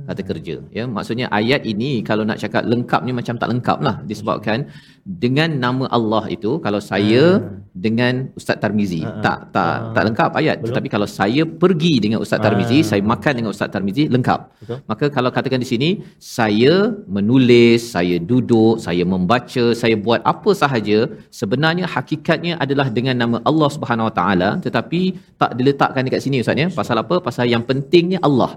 [0.09, 0.83] Kata kerja ya.
[0.85, 4.67] Maksudnya ayat ini kalau nak cakap lengkapnya macam tak lengkap lah disebabkan
[5.03, 7.43] dengan nama Allah itu kalau saya
[7.75, 9.01] dengan Ustaz Tarmizi.
[9.25, 10.55] Tak tak tak lengkap ayat.
[10.61, 10.67] Belum.
[10.71, 12.87] tetapi kalau saya pergi dengan Ustaz Tarmizi Ah.
[12.89, 14.39] saya makan dengan Ustaz Tarmizi lengkap.
[14.63, 14.77] Betul.
[14.91, 15.89] maka kalau katakan di sini
[16.35, 16.73] saya
[17.17, 20.99] menulis saya duduk saya membaca saya buat apa sahaja
[21.39, 25.01] sebenarnya hakikatnya adalah dengan nama Allah Subhanahu Wa Taala tetapi
[25.41, 26.69] tak diletakkan dekat sini Ustaz ya.
[26.79, 27.17] Pasal apa?
[27.27, 28.51] Pasal yang pentingnya Allah.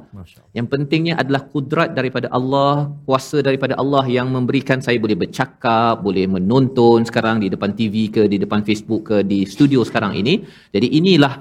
[0.58, 6.24] yang pentingnya adalah kudrat daripada Allah, kuasa daripada Allah yang memberikan saya boleh bercakap, boleh
[6.36, 10.34] menonton sekarang di depan TV ke, di depan Facebook ke, di studio sekarang ini.
[10.74, 11.34] Jadi inilah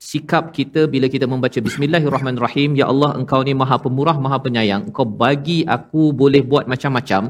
[0.00, 2.70] sikap kita bila kita membaca Bismillahirrahmanirrahim.
[2.80, 4.82] Ya Allah, Engkau ni Maha Pemurah, Maha Penyayang.
[4.88, 7.22] Engkau bagi aku boleh buat macam-macam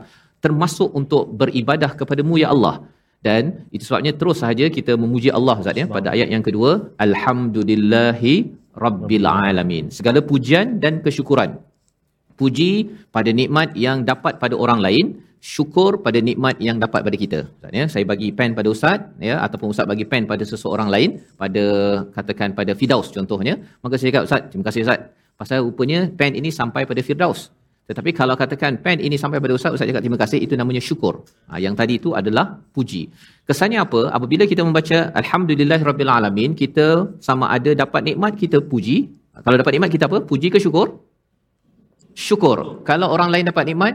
[0.45, 2.77] termasuk untuk beribadah kepadamu ya Allah.
[3.21, 6.71] Dan itu sebabnya terus sahaja kita memuji Allah Ustaz ya pada ayat yang kedua,
[7.07, 8.35] alhamdulillahi
[8.85, 9.93] rabbil alamin.
[9.99, 11.61] Segala pujian dan kesyukuran.
[12.41, 12.71] Puji
[13.13, 17.39] pada nikmat yang dapat pada orang lain, syukur pada nikmat yang dapat pada kita.
[17.49, 21.11] Ustaz ya, saya bagi pen pada ustaz ya ataupun ustaz bagi pen pada seseorang lain
[21.41, 21.65] pada
[22.17, 25.01] katakan pada Firdaus contohnya, maka saya cakap ustaz, terima kasih ustaz.
[25.41, 27.49] Pasal rupanya pen ini sampai pada Firdaus.
[27.91, 31.15] Tetapi kalau katakan pen ini sampai pada ustaz, ustaz cakap terima kasih, itu namanya syukur.
[31.51, 33.11] Ha, yang tadi itu adalah puji.
[33.49, 34.01] Kesannya apa?
[34.17, 36.87] Apabila kita membaca Alhamdulillahirabbil alamin, kita
[37.29, 39.11] sama ada dapat nikmat kita puji.
[39.43, 40.23] Kalau dapat nikmat kita apa?
[40.23, 41.03] Puji ke syukur?
[42.15, 42.85] Syukur.
[42.87, 43.95] Kalau orang lain dapat nikmat,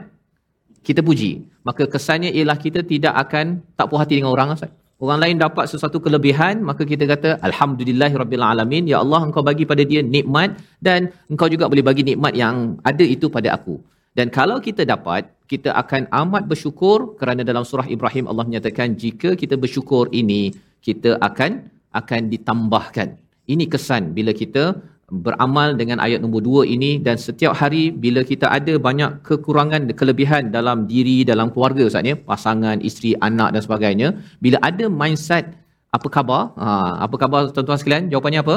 [0.88, 1.32] kita puji.
[1.68, 3.46] Maka kesannya ialah kita tidak akan
[3.78, 4.72] tak puas hati dengan orang Ustaz.
[5.04, 9.84] Orang lain dapat sesuatu kelebihan, maka kita kata alhamdulillahirabbil alamin, ya Allah engkau bagi pada
[9.92, 10.56] dia nikmat
[10.88, 13.76] dan engkau juga boleh bagi nikmat yang ada itu pada aku.
[14.18, 19.36] Dan kalau kita dapat, kita akan amat bersyukur kerana dalam surah Ibrahim Allah menyatakan jika
[19.42, 20.56] kita bersyukur ini,
[20.88, 21.52] kita akan
[22.00, 23.20] akan ditambahkan.
[23.54, 24.64] Ini kesan bila kita
[25.10, 30.50] beramal dengan ayat nombor dua ini dan setiap hari bila kita ada banyak kekurangan kelebihan
[30.50, 34.08] dalam diri dalam keluarga Ustaz ya pasangan isteri anak dan sebagainya
[34.42, 35.46] bila ada mindset
[35.94, 36.66] apa khabar ha,
[37.06, 38.56] apa khabar tuan-tuan sekalian jawapannya apa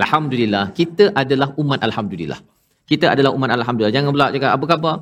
[0.00, 2.40] Alhamdulillah, kita adalah umat alhamdulillah.
[2.90, 3.94] Kita adalah umat alhamdulillah.
[3.94, 4.94] Jangan pula cakap apa khabar?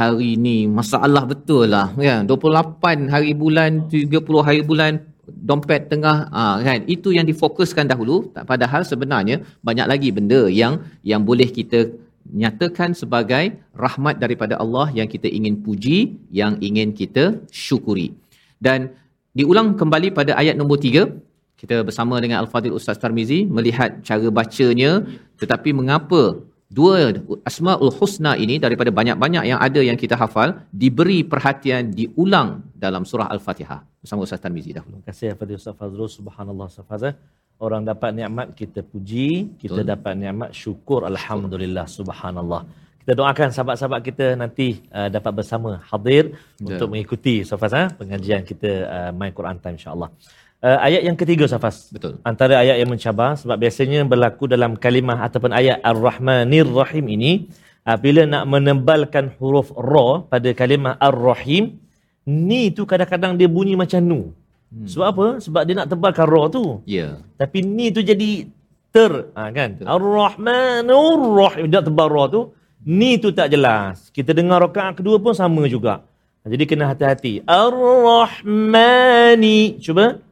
[0.00, 1.92] Hari ni masalah betul lah.
[1.94, 2.26] Kan?
[2.26, 4.92] 28 hari bulan, 30 hari bulan
[5.26, 6.86] dompet tengah ah kan?
[6.86, 8.30] Itu yang difokuskan dahulu.
[8.32, 11.90] Padahal sebenarnya banyak lagi benda yang yang boleh kita
[12.34, 18.14] nyatakan sebagai rahmat daripada Allah yang kita ingin puji yang ingin kita syukuri.
[18.58, 18.90] Dan
[19.36, 21.06] diulang kembali pada ayat nombor 3
[21.56, 25.04] kita bersama dengan Al-Fadhil Ustaz Tarmizi melihat cara bacanya
[25.40, 27.14] tetapi mengapa dua
[27.46, 33.30] Asmaul Husna ini daripada banyak-banyak yang ada yang kita hafal diberi perhatian diulang dalam surah
[33.34, 36.10] Al-Fatihah bersama Ustaz Tarmizi dahulu Terima kasih kepada Ustaz Fazrul.
[36.18, 37.14] Subhanallah Ustaz Fazrul.
[37.56, 39.92] Orang dapat nikmat kita puji, kita Betul.
[39.92, 42.62] dapat nikmat syukur alhamdulillah subhanallah.
[43.00, 48.42] Kita doakan sahabat-sahabat kita nanti uh, dapat bersama hadir untuk mengikuti Ustaz Faz eh, pengajian
[48.50, 50.10] kita uh, My Quran Time insya-Allah.
[50.64, 51.76] Uh, ayat yang ketiga Ustaz Faz.
[51.92, 57.52] betul Antara ayat yang mencabar sebab biasanya berlaku dalam kalimah ataupun ayat Ar-Rahmanir Rahim ini
[57.84, 61.76] uh, bila nak menebalkan huruf ra pada kalimah Ar-Rahim
[62.24, 64.32] ni tu kadang-kadang dia bunyi macam nu.
[64.72, 64.88] Hmm.
[64.88, 65.26] Sebab apa?
[65.44, 66.82] Sebab dia nak tebalkan ra tu.
[66.88, 68.48] ya Tapi ni tu jadi
[68.90, 69.76] ter ha, kan.
[69.84, 72.50] Ar-Rahmanur Rahim dia tebal ra tu.
[72.86, 74.08] Ni tu tak jelas.
[74.08, 76.00] Kita dengar rakaat kedua pun sama juga.
[76.46, 77.42] Jadi kena hati-hati.
[77.46, 78.78] Ar-Rahmani.
[79.82, 80.25] Cuba.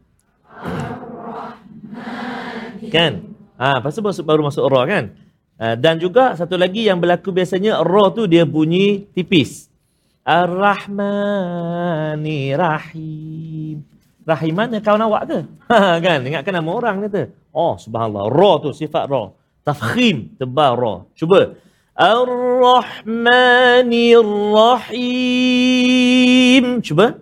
[2.94, 3.34] Kan?
[3.58, 5.14] Ah, ha, lepas tu baru, masuk ra kan?
[5.58, 9.70] Ah, dan juga satu lagi yang berlaku biasanya ra tu dia bunyi tipis.
[10.24, 10.88] Ar-Rahmani
[12.56, 13.84] Rahim.
[14.24, 15.44] Rahim mana kawan awak ke?
[15.68, 16.24] Ha, kan?
[16.24, 17.28] Ingatkan nama orang kata.
[17.52, 18.32] Oh, subhanallah.
[18.32, 19.30] Ra tu sifat ra.
[19.62, 21.04] Tafkhim tebal ra.
[21.12, 21.54] Cuba.
[21.92, 23.06] Ar-Rahmani
[24.56, 25.44] Rahim.
[26.82, 27.20] Cuba.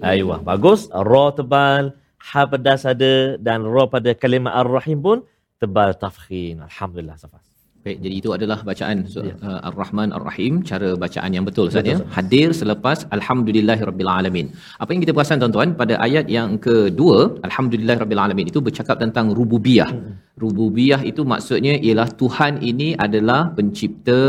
[0.06, 0.86] Ayuh, bagus.
[0.94, 1.90] Ra tebal,
[2.30, 5.26] ha pedas ada dan ra pada kalimah ar-rahim pun
[5.58, 6.62] tebal tafkhin.
[6.62, 7.55] Alhamdulillah Safas.
[7.86, 9.34] Baik, jadi itu adalah bacaan surah Ya.
[9.48, 11.98] uh, Ar-Rahman Ar-Rahim, cara bacaan yang betul Ustaz ya.
[12.16, 14.46] Hadir selepas Alhamdulillahirabbil alamin.
[14.82, 17.18] Apa yang kita perasan tuan-tuan pada ayat yang kedua,
[17.48, 19.90] Alhamdulillahirabbil alamin itu bercakap tentang rububiyah.
[19.94, 20.18] Hmm.
[20.44, 24.22] Rububiyah itu maksudnya ialah Tuhan ini adalah pencipta,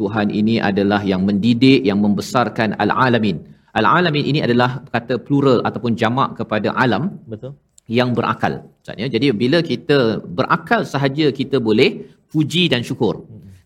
[0.00, 3.36] Tuhan ini adalah yang mendidik, yang membesarkan al-alamin.
[3.80, 7.52] Al-alamin ini adalah kata plural ataupun jamak kepada alam Betul?
[7.98, 8.54] yang berakal.
[8.80, 9.98] Maksudnya, jadi bila kita
[10.38, 11.90] berakal sahaja kita boleh
[12.32, 13.14] puji dan syukur.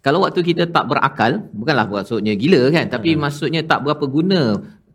[0.06, 4.40] Kalau waktu kita tak berakal, bukanlah maksudnya gila kan, tapi maksudnya tak berapa guna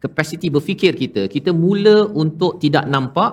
[0.03, 1.21] kapasiti berfikir kita.
[1.35, 3.31] Kita mula untuk tidak nampak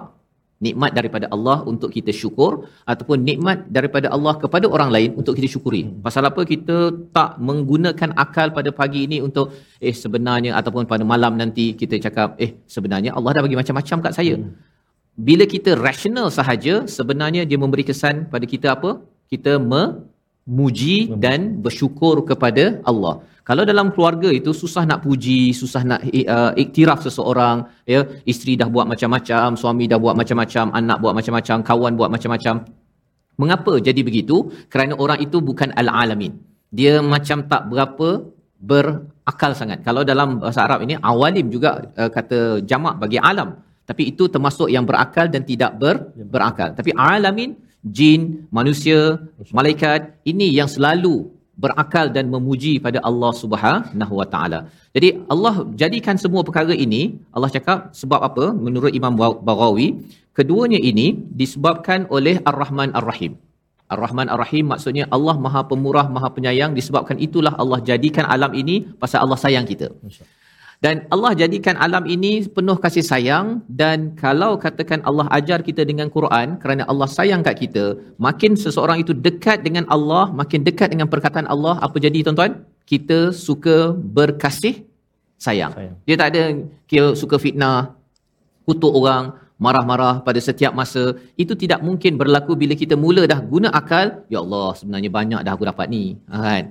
[0.67, 5.49] nikmat daripada Allah untuk kita syukur ataupun nikmat daripada Allah kepada orang lain untuk kita
[5.55, 5.83] syukuri.
[6.07, 6.77] Pasal apa kita
[7.17, 9.55] tak menggunakan akal pada pagi ini untuk
[9.89, 14.13] eh sebenarnya ataupun pada malam nanti kita cakap eh sebenarnya Allah dah bagi macam-macam kat
[14.19, 14.35] saya.
[15.29, 18.91] Bila kita rasional sahaja sebenarnya dia memberi kesan pada kita apa?
[19.31, 19.53] Kita
[20.49, 23.15] memuji dan bersyukur kepada Allah.
[23.49, 26.01] Kalau dalam keluarga itu susah nak puji, susah nak
[26.35, 27.57] uh, iktiraf seseorang,
[27.93, 28.01] ya,
[28.33, 32.55] isteri dah buat macam-macam, suami dah buat macam-macam, anak buat macam-macam, kawan buat macam-macam.
[33.41, 34.37] Mengapa jadi begitu?
[34.73, 36.33] Kerana orang itu bukan al-alamin.
[36.79, 38.09] Dia macam tak berapa
[38.61, 39.81] berakal sangat.
[39.87, 42.39] Kalau dalam bahasa Arab ini awalim juga uh, kata
[42.71, 43.65] jamak bagi alam.
[43.89, 46.77] Tapi itu termasuk yang berakal dan tidak ber, berakal.
[46.77, 47.57] Tapi alamin,
[47.97, 48.21] jin,
[48.59, 49.01] manusia,
[49.59, 51.17] malaikat, ini yang selalu
[51.63, 54.61] berakal dan memuji pada Allah Subhanahu Wa Taala.
[54.95, 57.03] Jadi Allah jadikan semua perkara ini,
[57.37, 58.45] Allah cakap sebab apa?
[58.67, 59.15] Menurut Imam
[59.49, 59.89] Baghawi,
[60.39, 61.07] keduanya ini
[61.41, 63.35] disebabkan oleh Ar-Rahman Ar-Rahim.
[63.95, 66.73] Ar-Rahman Ar-Rahim maksudnya Allah Maha Pemurah, Maha Penyayang.
[66.79, 69.89] Disebabkan itulah Allah jadikan alam ini pasal Allah sayang kita.
[70.85, 73.47] Dan Allah jadikan alam ini penuh kasih sayang
[73.81, 79.03] dan kalau katakan Allah ajar kita dengan Quran kerana Allah sayang kat kita, makin seseorang
[79.03, 82.63] itu dekat dengan Allah, makin dekat dengan perkataan Allah, apa jadi tuan-tuan?
[82.87, 84.87] Kita suka berkasih
[85.35, 85.75] sayang.
[85.75, 85.97] Sayang.
[86.07, 86.43] Dia tak ada
[86.87, 87.99] kira suka fitnah,
[88.63, 93.69] kutuk orang, marah-marah pada setiap masa itu tidak mungkin berlaku bila kita mula dah guna
[93.75, 96.65] akal ya Allah sebenarnya banyak dah aku dapat ni Ha, kan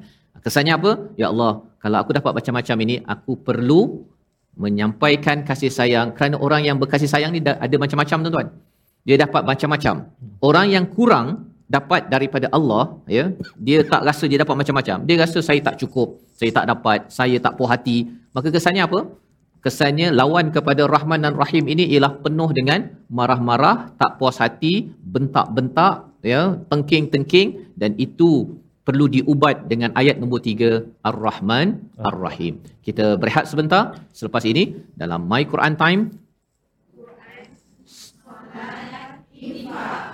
[0.47, 0.91] kesannya apa?
[1.21, 1.51] Ya Allah
[1.83, 3.81] kalau aku dapat macam-macam ini aku perlu
[4.63, 6.07] menyampaikan kasih sayang.
[6.17, 8.47] Kerana orang yang berkasih sayang ni ada macam-macam tuan-tuan.
[9.07, 9.95] Dia dapat macam-macam.
[10.49, 11.27] Orang yang kurang
[11.75, 13.23] dapat daripada Allah ya
[13.67, 14.97] dia tak rasa dia dapat macam-macam.
[15.07, 17.97] Dia rasa saya tak cukup saya tak dapat saya tak puas hati.
[18.35, 18.99] Maka kesannya apa?
[19.65, 22.79] Kesannya lawan kepada Rahman dan Rahim ini ialah penuh dengan
[23.17, 24.73] marah-marah tak puas hati
[25.13, 25.95] bentak-bentak
[26.33, 26.41] ya
[26.71, 27.47] tengking-tengking.
[27.81, 28.31] Dan itu
[28.86, 32.58] perlu diubat dengan ayat nombor 3 Ar-Rahman Ar-Rahim.
[32.82, 36.02] Kita berehat sebentar selepas ini dalam My Quran Time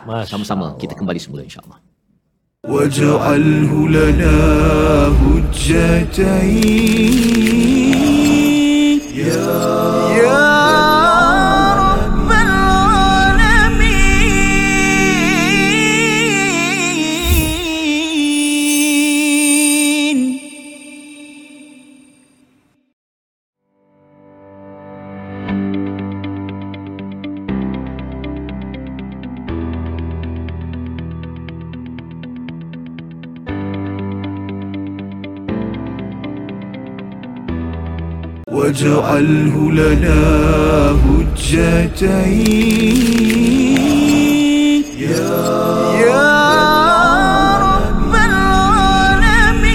[0.09, 1.81] Masya sama-sama kita kembali semula insya-Allah.
[2.69, 4.37] واجعله لنا
[5.23, 7.13] هجتين
[9.15, 9.82] يا يا
[39.13, 40.21] واجعله لنا
[41.05, 42.49] هجتين
[45.05, 45.37] يا
[46.05, 46.29] يا
[47.69, 49.69] رب العالمين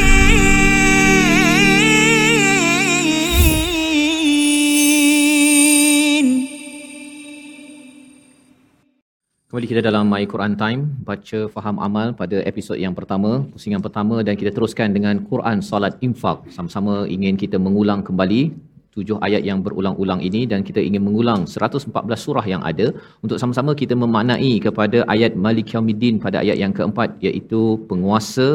[9.54, 14.26] Kembali kita dalam My Quran Time, baca faham amal pada episod yang pertama, pusingan pertama
[14.26, 16.50] dan kita teruskan dengan Quran Salat Infak.
[16.50, 18.67] Sama-sama ingin kita mengulang kembali
[18.97, 22.87] tujuh ayat yang berulang-ulang ini dan kita ingin mengulang 114 surah yang ada
[23.25, 28.49] untuk sama-sama kita memaknai kepada ayat Malik Yaumiddin pada ayat yang keempat iaitu penguasa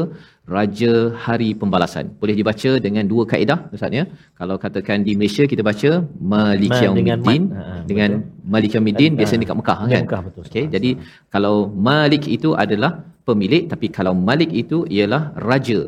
[0.56, 0.94] Raja
[1.26, 2.06] Hari Pembalasan.
[2.22, 4.04] Boleh dibaca dengan dua kaedah Ustaz ya.
[4.40, 5.92] Kalau katakan di Malaysia kita baca
[6.34, 7.44] Malik Ma- dengan mat.
[7.60, 8.10] Ha, dengan
[8.54, 10.04] Malik Yaumiddin Dan, biasanya ha, dekat Mekah kan.
[10.04, 10.44] Mekah, betul.
[10.50, 10.92] Okey, jadi
[11.36, 11.56] kalau
[11.90, 12.92] Malik itu adalah
[13.30, 15.80] pemilik tapi kalau Malik itu ialah raja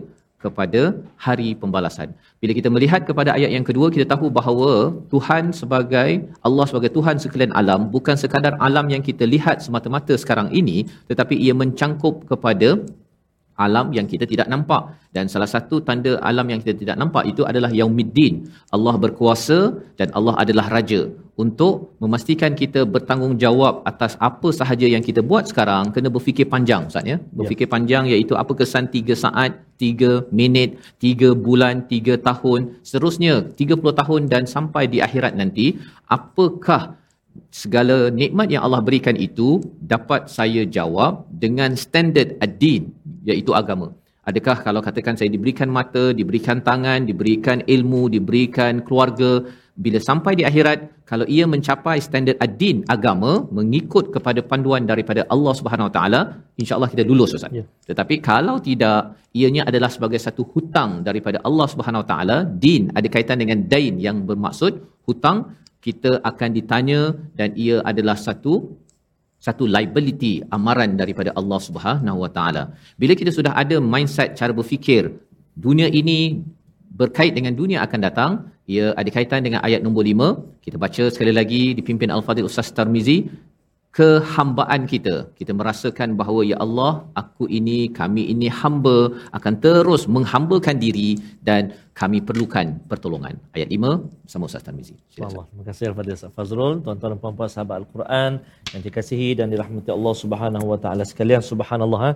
[0.45, 0.81] kepada
[1.25, 2.09] hari pembalasan.
[2.41, 4.71] Bila kita melihat kepada ayat yang kedua kita tahu bahawa
[5.13, 6.09] Tuhan sebagai
[6.47, 10.77] Allah sebagai Tuhan sekalian alam bukan sekadar alam yang kita lihat semata-mata sekarang ini
[11.11, 12.69] tetapi ia mencangkup kepada
[13.65, 14.91] alam yang kita tidak nampak.
[15.15, 18.51] Dan salah satu tanda alam yang kita tidak nampak itu adalah yaumiddin.
[18.75, 19.59] Allah berkuasa
[19.99, 21.01] dan Allah adalah raja.
[21.43, 27.03] Untuk memastikan kita bertanggungjawab atas apa sahaja yang kita buat sekarang kena berfikir panjang ustaz
[27.11, 27.17] ya?
[27.39, 33.99] Berfikir panjang iaitu apa kesan 3 saat 3 minit 3 bulan 3 tahun seterusnya 30
[33.99, 35.75] tahun dan sampai di akhirat nanti
[36.07, 36.95] apakah
[37.63, 39.49] segala nikmat yang Allah berikan itu
[39.93, 42.91] dapat saya jawab dengan standard ad-din
[43.29, 43.87] iaitu agama.
[44.29, 49.45] Adakah kalau katakan saya diberikan mata, diberikan tangan, diberikan ilmu, diberikan keluarga,
[49.83, 50.79] bila sampai di akhirat
[51.09, 56.21] kalau ia mencapai standard ad-din agama mengikut kepada panduan daripada Allah Subhanahu Wa Taala
[56.61, 57.51] insya-Allah kita lulus Ustaz.
[57.59, 57.65] Ya.
[57.89, 63.07] Tetapi kalau tidak ianya adalah sebagai satu hutang daripada Allah Subhanahu Wa Taala, din ada
[63.15, 65.37] kaitan dengan dain yang bermaksud hutang
[65.85, 67.01] kita akan ditanya
[67.39, 68.53] dan ia adalah satu
[69.45, 72.63] satu liability amaran daripada Allah Subhanahu Wa Taala.
[73.01, 75.03] Bila kita sudah ada mindset cara berfikir
[75.65, 76.19] dunia ini
[77.01, 78.31] berkait dengan dunia akan datang,
[78.73, 80.63] ia ada kaitan dengan ayat nombor 5.
[80.65, 83.17] Kita baca sekali lagi dipimpin Al-Fadhil Ustaz Tarmizi
[83.97, 85.15] kehambaan kita.
[85.39, 86.91] Kita merasakan bahawa ya Allah,
[87.21, 88.97] aku ini, kami ini hamba
[89.37, 91.09] akan terus menghambakan diri
[91.47, 93.39] dan kami perlukan pertolongan.
[93.55, 94.95] Ayat 5 bersama Ustaz Tarmizi.
[95.15, 98.31] Terima kasih Al-Fadhil Ustaz Fazrul, tuan-tuan dan puan-puan sahabat Al-Quran
[98.75, 101.39] yang dikasihi dan dirahmati Allah Subhanahu wa taala sekalian.
[101.51, 102.01] Subhanallah.
[102.05, 102.11] Ha?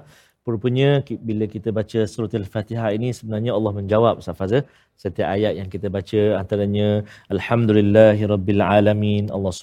[0.48, 4.66] Rupanya bila kita baca surah Al-Fatihah ini sebenarnya Allah menjawab Ustaz
[5.00, 6.88] setiap ayat yang kita baca antaranya
[7.28, 9.28] alhamdulillahi rabbil alamin.
[9.36, 9.54] Allah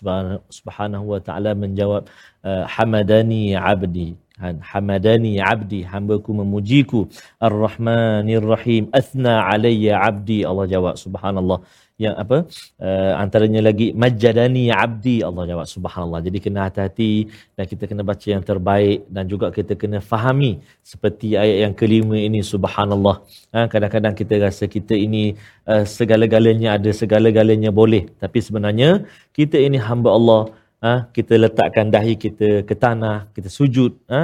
[0.59, 2.07] Subhanahu wa taala menjawab
[2.45, 4.15] uh, hamadani abdi.
[4.37, 7.01] Han- hamadani abdi hambaku memujiku.
[7.41, 10.45] Ar-rahmanir rahim athna alayya abdi.
[10.45, 11.59] Allah jawab subhanallah
[12.05, 12.39] yang apa?
[12.87, 16.21] Uh, antaranya lagi majadani abdi Allah jawab subhanallah.
[16.27, 17.13] Jadi kena hati-hati
[17.57, 20.53] dan kita kena baca yang terbaik dan juga kita kena fahami
[20.93, 23.17] seperti ayat yang kelima ini subhanallah.
[23.55, 25.25] Ha, kadang-kadang kita rasa kita ini
[25.73, 28.03] uh, segala-galanya ada segala-galanya boleh.
[28.23, 28.91] Tapi sebenarnya
[29.39, 30.43] kita ini hamba Allah.
[30.85, 33.97] Ha, kita letakkan dahi kita ke tanah kita sujud.
[34.13, 34.21] Ha,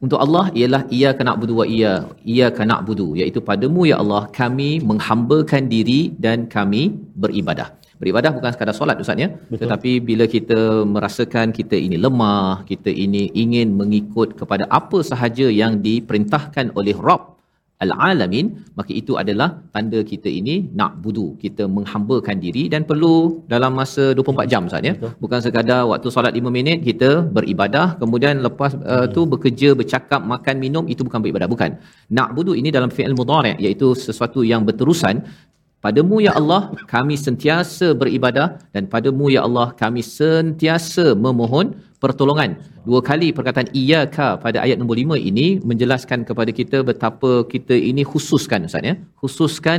[0.04, 1.92] Untuk Allah ialah ia kena abdu wa ia
[2.36, 6.84] ia kena abdu iaitu padamu ya Allah kami menghambakan diri dan kami
[7.24, 7.68] beribadah.
[8.04, 9.32] Beribadah bukan sekadar solat Ustaz ya.
[9.62, 10.60] Tetapi bila kita
[10.94, 17.31] merasakan kita ini lemah kita ini ingin mengikut kepada apa sahaja yang diperintahkan oleh Rabb
[17.84, 18.46] al-alamin
[18.78, 23.14] maka itu adalah tanda kita ini nak budu kita menghambakan diri dan perlu
[23.52, 24.94] dalam masa 24 jam Ustaz ya.
[25.22, 30.56] Bukan sekadar waktu solat 5 minit kita beribadah kemudian lepas uh, tu bekerja bercakap makan
[30.64, 31.48] minum itu bukan beribadah.
[31.54, 31.70] Bukan.
[32.18, 35.16] Nak budu ini dalam fi'il mudhari' iaitu sesuatu yang berterusan.
[35.84, 36.60] Padamu ya Allah
[36.94, 42.50] kami sentiasa beribadah dan padamu ya Allah kami sentiasa memohon pertolongan.
[42.88, 48.02] Dua kali perkataan iyyaka pada ayat nombor lima ini menjelaskan kepada kita betapa kita ini
[48.12, 48.94] khususkan Ustaz ya.
[49.22, 49.78] Khususkan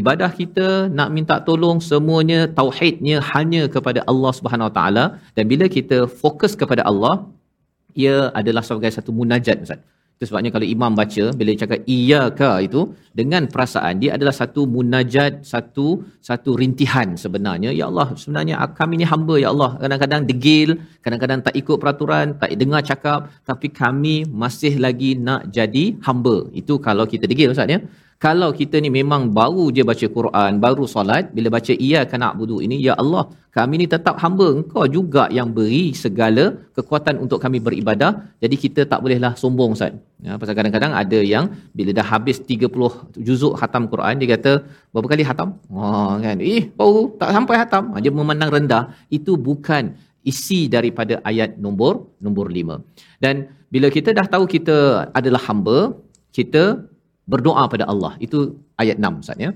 [0.00, 0.68] ibadah kita
[0.98, 5.04] nak minta tolong semuanya tauhidnya hanya kepada Allah Subhanahu Wa Taala
[5.36, 7.14] dan bila kita fokus kepada Allah
[8.04, 9.80] ia adalah sebagai satu munajat Ustaz.
[10.14, 12.80] Itu sebabnya kalau imam baca bila dia cakap iyyaka itu
[13.20, 15.86] dengan perasaan dia adalah satu munajat, satu
[16.28, 17.70] satu rintihan sebenarnya.
[17.80, 19.70] Ya Allah, sebenarnya kami ni hamba ya Allah.
[19.82, 20.70] Kadang-kadang degil,
[21.04, 26.36] kadang-kadang tak ikut peraturan, tak dengar cakap, tapi kami masih lagi nak jadi hamba.
[26.60, 27.80] Itu kalau kita degil Ustaz ya.
[28.24, 32.56] Kalau kita ni memang baru je baca Quran, baru solat, bila baca iya kena budu
[32.66, 36.44] ini, Ya Allah, kami ni tetap hamba, engkau juga yang beri segala
[36.76, 38.10] kekuatan untuk kami beribadah,
[38.40, 39.92] jadi kita tak bolehlah sombong Ustaz.
[40.24, 42.72] Ya, pasal kadang-kadang ada yang bila dah habis 30
[43.26, 44.52] juzuk hatam Quran, dia kata,
[44.92, 45.48] berapa kali hatam?
[45.68, 46.40] Oh, kan?
[46.40, 47.92] Eh, baru tak sampai hatam.
[48.00, 48.84] Dia memandang rendah.
[49.18, 49.92] Itu bukan
[50.24, 52.80] isi daripada ayat nombor nombor 5.
[53.20, 54.76] Dan bila kita dah tahu kita
[55.12, 55.92] adalah hamba,
[56.32, 56.88] kita
[57.32, 58.12] berdoa pada Allah.
[58.26, 58.38] Itu
[58.82, 59.50] ayat 6 Ustaz ya.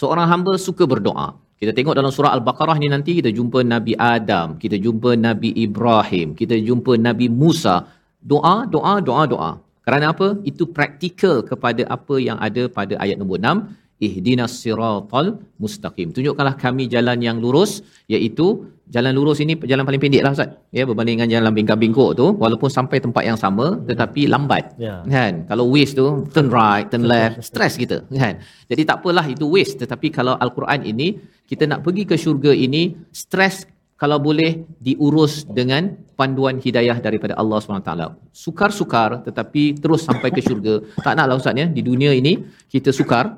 [0.00, 1.28] Seorang hamba suka berdoa.
[1.60, 6.32] Kita tengok dalam surah Al-Baqarah ni nanti kita jumpa Nabi Adam, kita jumpa Nabi Ibrahim,
[6.40, 7.84] kita jumpa Nabi Musa.
[8.32, 9.52] Doa, doa, doa, doa.
[9.84, 10.28] Kerana apa?
[10.50, 13.68] Itu praktikal kepada apa yang ada pada ayat nombor 6.
[14.00, 16.08] Ihdinas siratal mustaqim.
[16.16, 20.56] Tunjukkanlah kami jalan yang lurus, iaitu jalan lurus ini jalan paling pendek lah Ustaz.
[20.72, 24.72] Ya, berbanding dengan jalan bingkak-bingkuk tu, walaupun sampai tempat yang sama, tetapi lambat.
[24.80, 25.04] Ya.
[25.04, 25.44] Kan?
[25.44, 28.08] Kalau waste tu, turn right, turn left, stress kita.
[28.08, 28.40] Kan?
[28.72, 29.84] Jadi tak apalah itu waste.
[29.84, 33.68] Tetapi kalau Al-Quran ini, kita nak pergi ke syurga ini, stress
[34.00, 37.92] kalau boleh diurus dengan panduan hidayah daripada Allah SWT.
[38.32, 40.80] Sukar-sukar tetapi terus sampai ke syurga.
[41.04, 42.40] Tak naklah Ustaz ya, di dunia ini
[42.72, 43.36] kita sukar,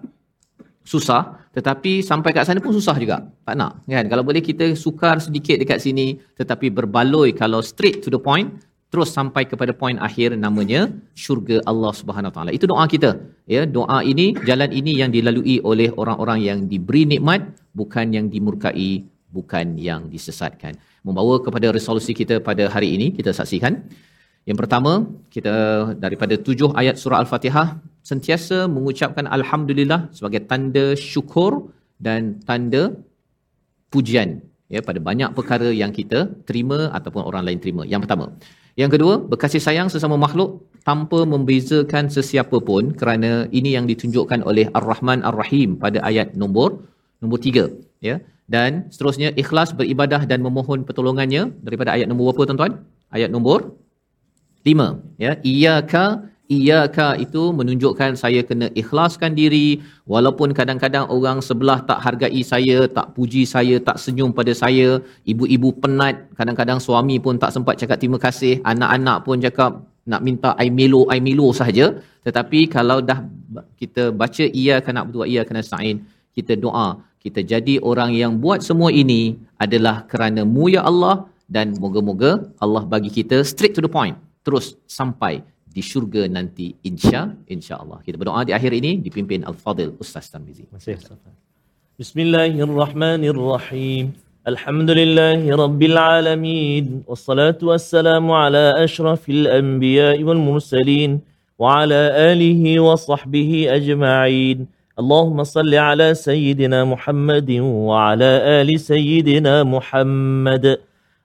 [0.83, 3.23] susah tetapi sampai kat sana pun susah juga.
[3.47, 4.05] Tak nak kan?
[4.11, 8.49] Kalau boleh kita sukar sedikit dekat sini tetapi berbaloi kalau straight to the point
[8.93, 12.51] terus sampai kepada poin akhir namanya syurga Allah Subhanahu taala.
[12.53, 13.11] Itu doa kita.
[13.49, 17.41] Ya doa ini jalan ini yang dilalui oleh orang-orang yang diberi nikmat
[17.73, 18.91] bukan yang dimurkai
[19.33, 20.77] bukan yang disesatkan.
[21.07, 23.81] Membawa kepada resolusi kita pada hari ini kita saksikan.
[24.43, 24.93] Yang pertama,
[25.31, 25.55] kita
[26.05, 27.79] daripada tujuh ayat surah Al-Fatihah
[28.11, 31.53] sentiasa mengucapkan Alhamdulillah sebagai tanda syukur
[32.07, 32.83] dan tanda
[33.95, 34.43] pujian
[34.75, 37.83] ya pada banyak perkara yang kita terima ataupun orang lain terima.
[37.93, 38.27] Yang pertama.
[38.81, 40.51] Yang kedua, berkasih sayang sesama makhluk
[40.89, 46.81] tanpa membezakan sesiapa pun kerana ini yang ditunjukkan oleh Ar-Rahman Ar-Rahim pada ayat nombor
[47.21, 47.69] nombor tiga.
[48.01, 48.17] Ya.
[48.49, 52.73] Dan seterusnya, ikhlas beribadah dan memohon pertolongannya daripada ayat nombor berapa tuan-tuan?
[53.13, 53.77] Ayat nombor
[54.65, 54.89] lima.
[55.21, 55.37] Ya.
[55.45, 59.69] Iyaka Iyaka itu menunjukkan saya kena ikhlaskan diri
[60.13, 64.89] walaupun kadang-kadang orang sebelah tak hargai saya, tak puji saya, tak senyum pada saya,
[65.33, 69.73] ibu-ibu penat, kadang-kadang suami pun tak sempat cakap terima kasih, anak-anak pun cakap
[70.11, 71.87] nak minta ai milo ai milo sahaja.
[72.27, 73.19] Tetapi kalau dah
[73.81, 75.97] kita baca ia kena berdua ia kena sa'in
[76.37, 76.89] kita doa
[77.23, 82.31] kita jadi orang yang buat semua ini adalah kerana mu ya Allah dan moga-moga
[82.65, 85.45] Allah bagi kita straight to the point terus sampai
[85.77, 87.21] di syurga nanti insya
[87.55, 90.65] insya Allah kita berdoa di akhir ini dipimpin al fadil ustaz Tarmizi.
[92.03, 94.05] Bismillahirrahmanirrahim.
[94.51, 96.85] Alhamdulillahirabbil alamin.
[97.11, 101.11] Wassalatu wassalamu ala asyrafil anbiya wal mursalin
[101.63, 102.01] wa ala
[102.33, 104.59] alihi wa sahbihi ajma'in.
[105.01, 110.65] Allahumma salli ala sayyidina Muhammadin wa ala ali sayyidina Muhammad.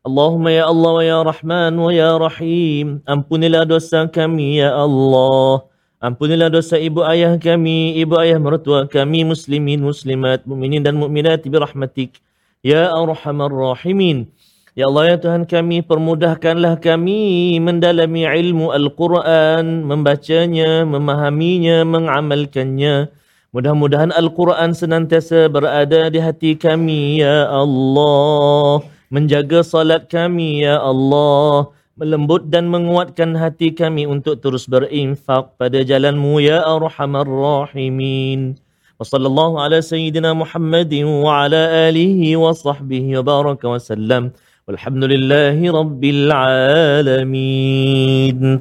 [0.08, 3.04] Allahumma ya Allah wa ya Rahman wa ya Rahim.
[3.04, 5.68] Ampunilah dosa kami ya Allah.
[6.00, 11.60] Ampunilah dosa ibu ayah kami, ibu ayah mertua kami, muslimin, muslimat, mukminin dan mukminat bi
[11.60, 12.24] rahmatik.
[12.64, 14.32] Ya Arhamar Rahimin.
[14.80, 23.12] Ya Allah ya Tuhan kami, permudahkanlah kami mendalami ilmu Al-Quran, membacanya, memahaminya, mengamalkannya.
[23.52, 31.72] Mudah-mudahan Al-Quran senantiasa berada di hati kami, Ya Allah menjaga salat kami ya Allah.
[31.98, 38.54] Melembut dan menguatkan hati kami untuk terus berinfak pada jalanmu ya arhamar rahimin.
[39.02, 44.30] Wa sallallahu ala sayyidina muhammadin wa ala alihi wa sahbihi wa baraka wa sallam.
[44.70, 47.82] Walhamdulillahi rabbil alamin.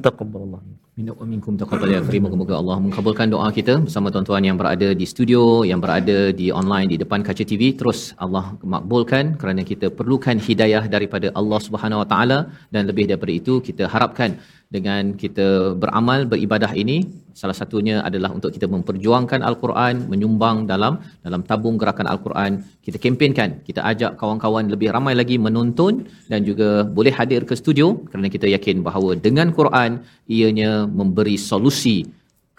[0.01, 2.21] Taqabbalallah Minna wa minkum taqabbal ya karim.
[2.25, 5.41] Moga-moga Allah mengabulkan doa kita bersama tuan-tuan yang berada di studio,
[5.71, 7.69] yang berada di online di depan kaca TV.
[7.79, 12.39] Terus Allah makbulkan kerana kita perlukan hidayah daripada Allah Subhanahu Wa Taala
[12.73, 18.51] dan lebih daripada itu kita harapkan dengan kita beramal beribadah ini salah satunya adalah untuk
[18.55, 22.59] kita memperjuangkan al-Quran menyumbang dalam dalam tabung gerakan al-Quran.
[22.83, 27.95] Kita kempenkan kita ajak kawan-kawan lebih ramai lagi menonton dan juga boleh hadir ke studio
[28.11, 32.03] kerana kita yakin bahawa dengan Quran ianya memberi solusi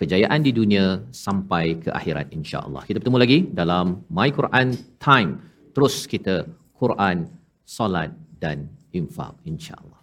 [0.00, 2.86] kejayaan di dunia sampai ke akhirat insya-Allah.
[2.88, 5.42] Kita bertemu lagi dalam My Quran Time.
[5.76, 6.46] Terus kita
[6.80, 7.28] Quran
[7.66, 9.98] solat dan infak insya-Allah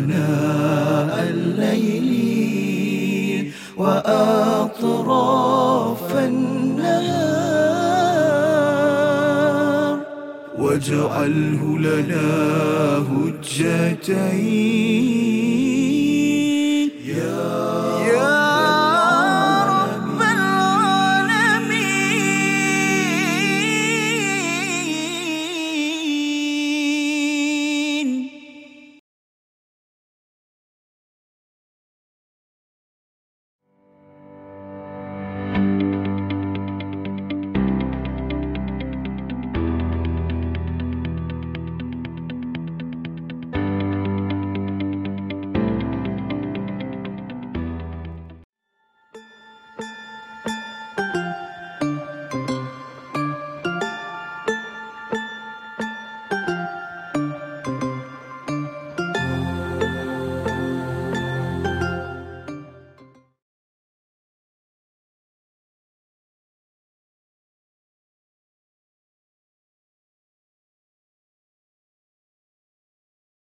[0.00, 2.60] آناء الليل
[3.76, 5.26] وأطراف
[6.16, 7.60] النهار.
[10.58, 12.28] واجعله لنا
[13.10, 14.00] هجتين.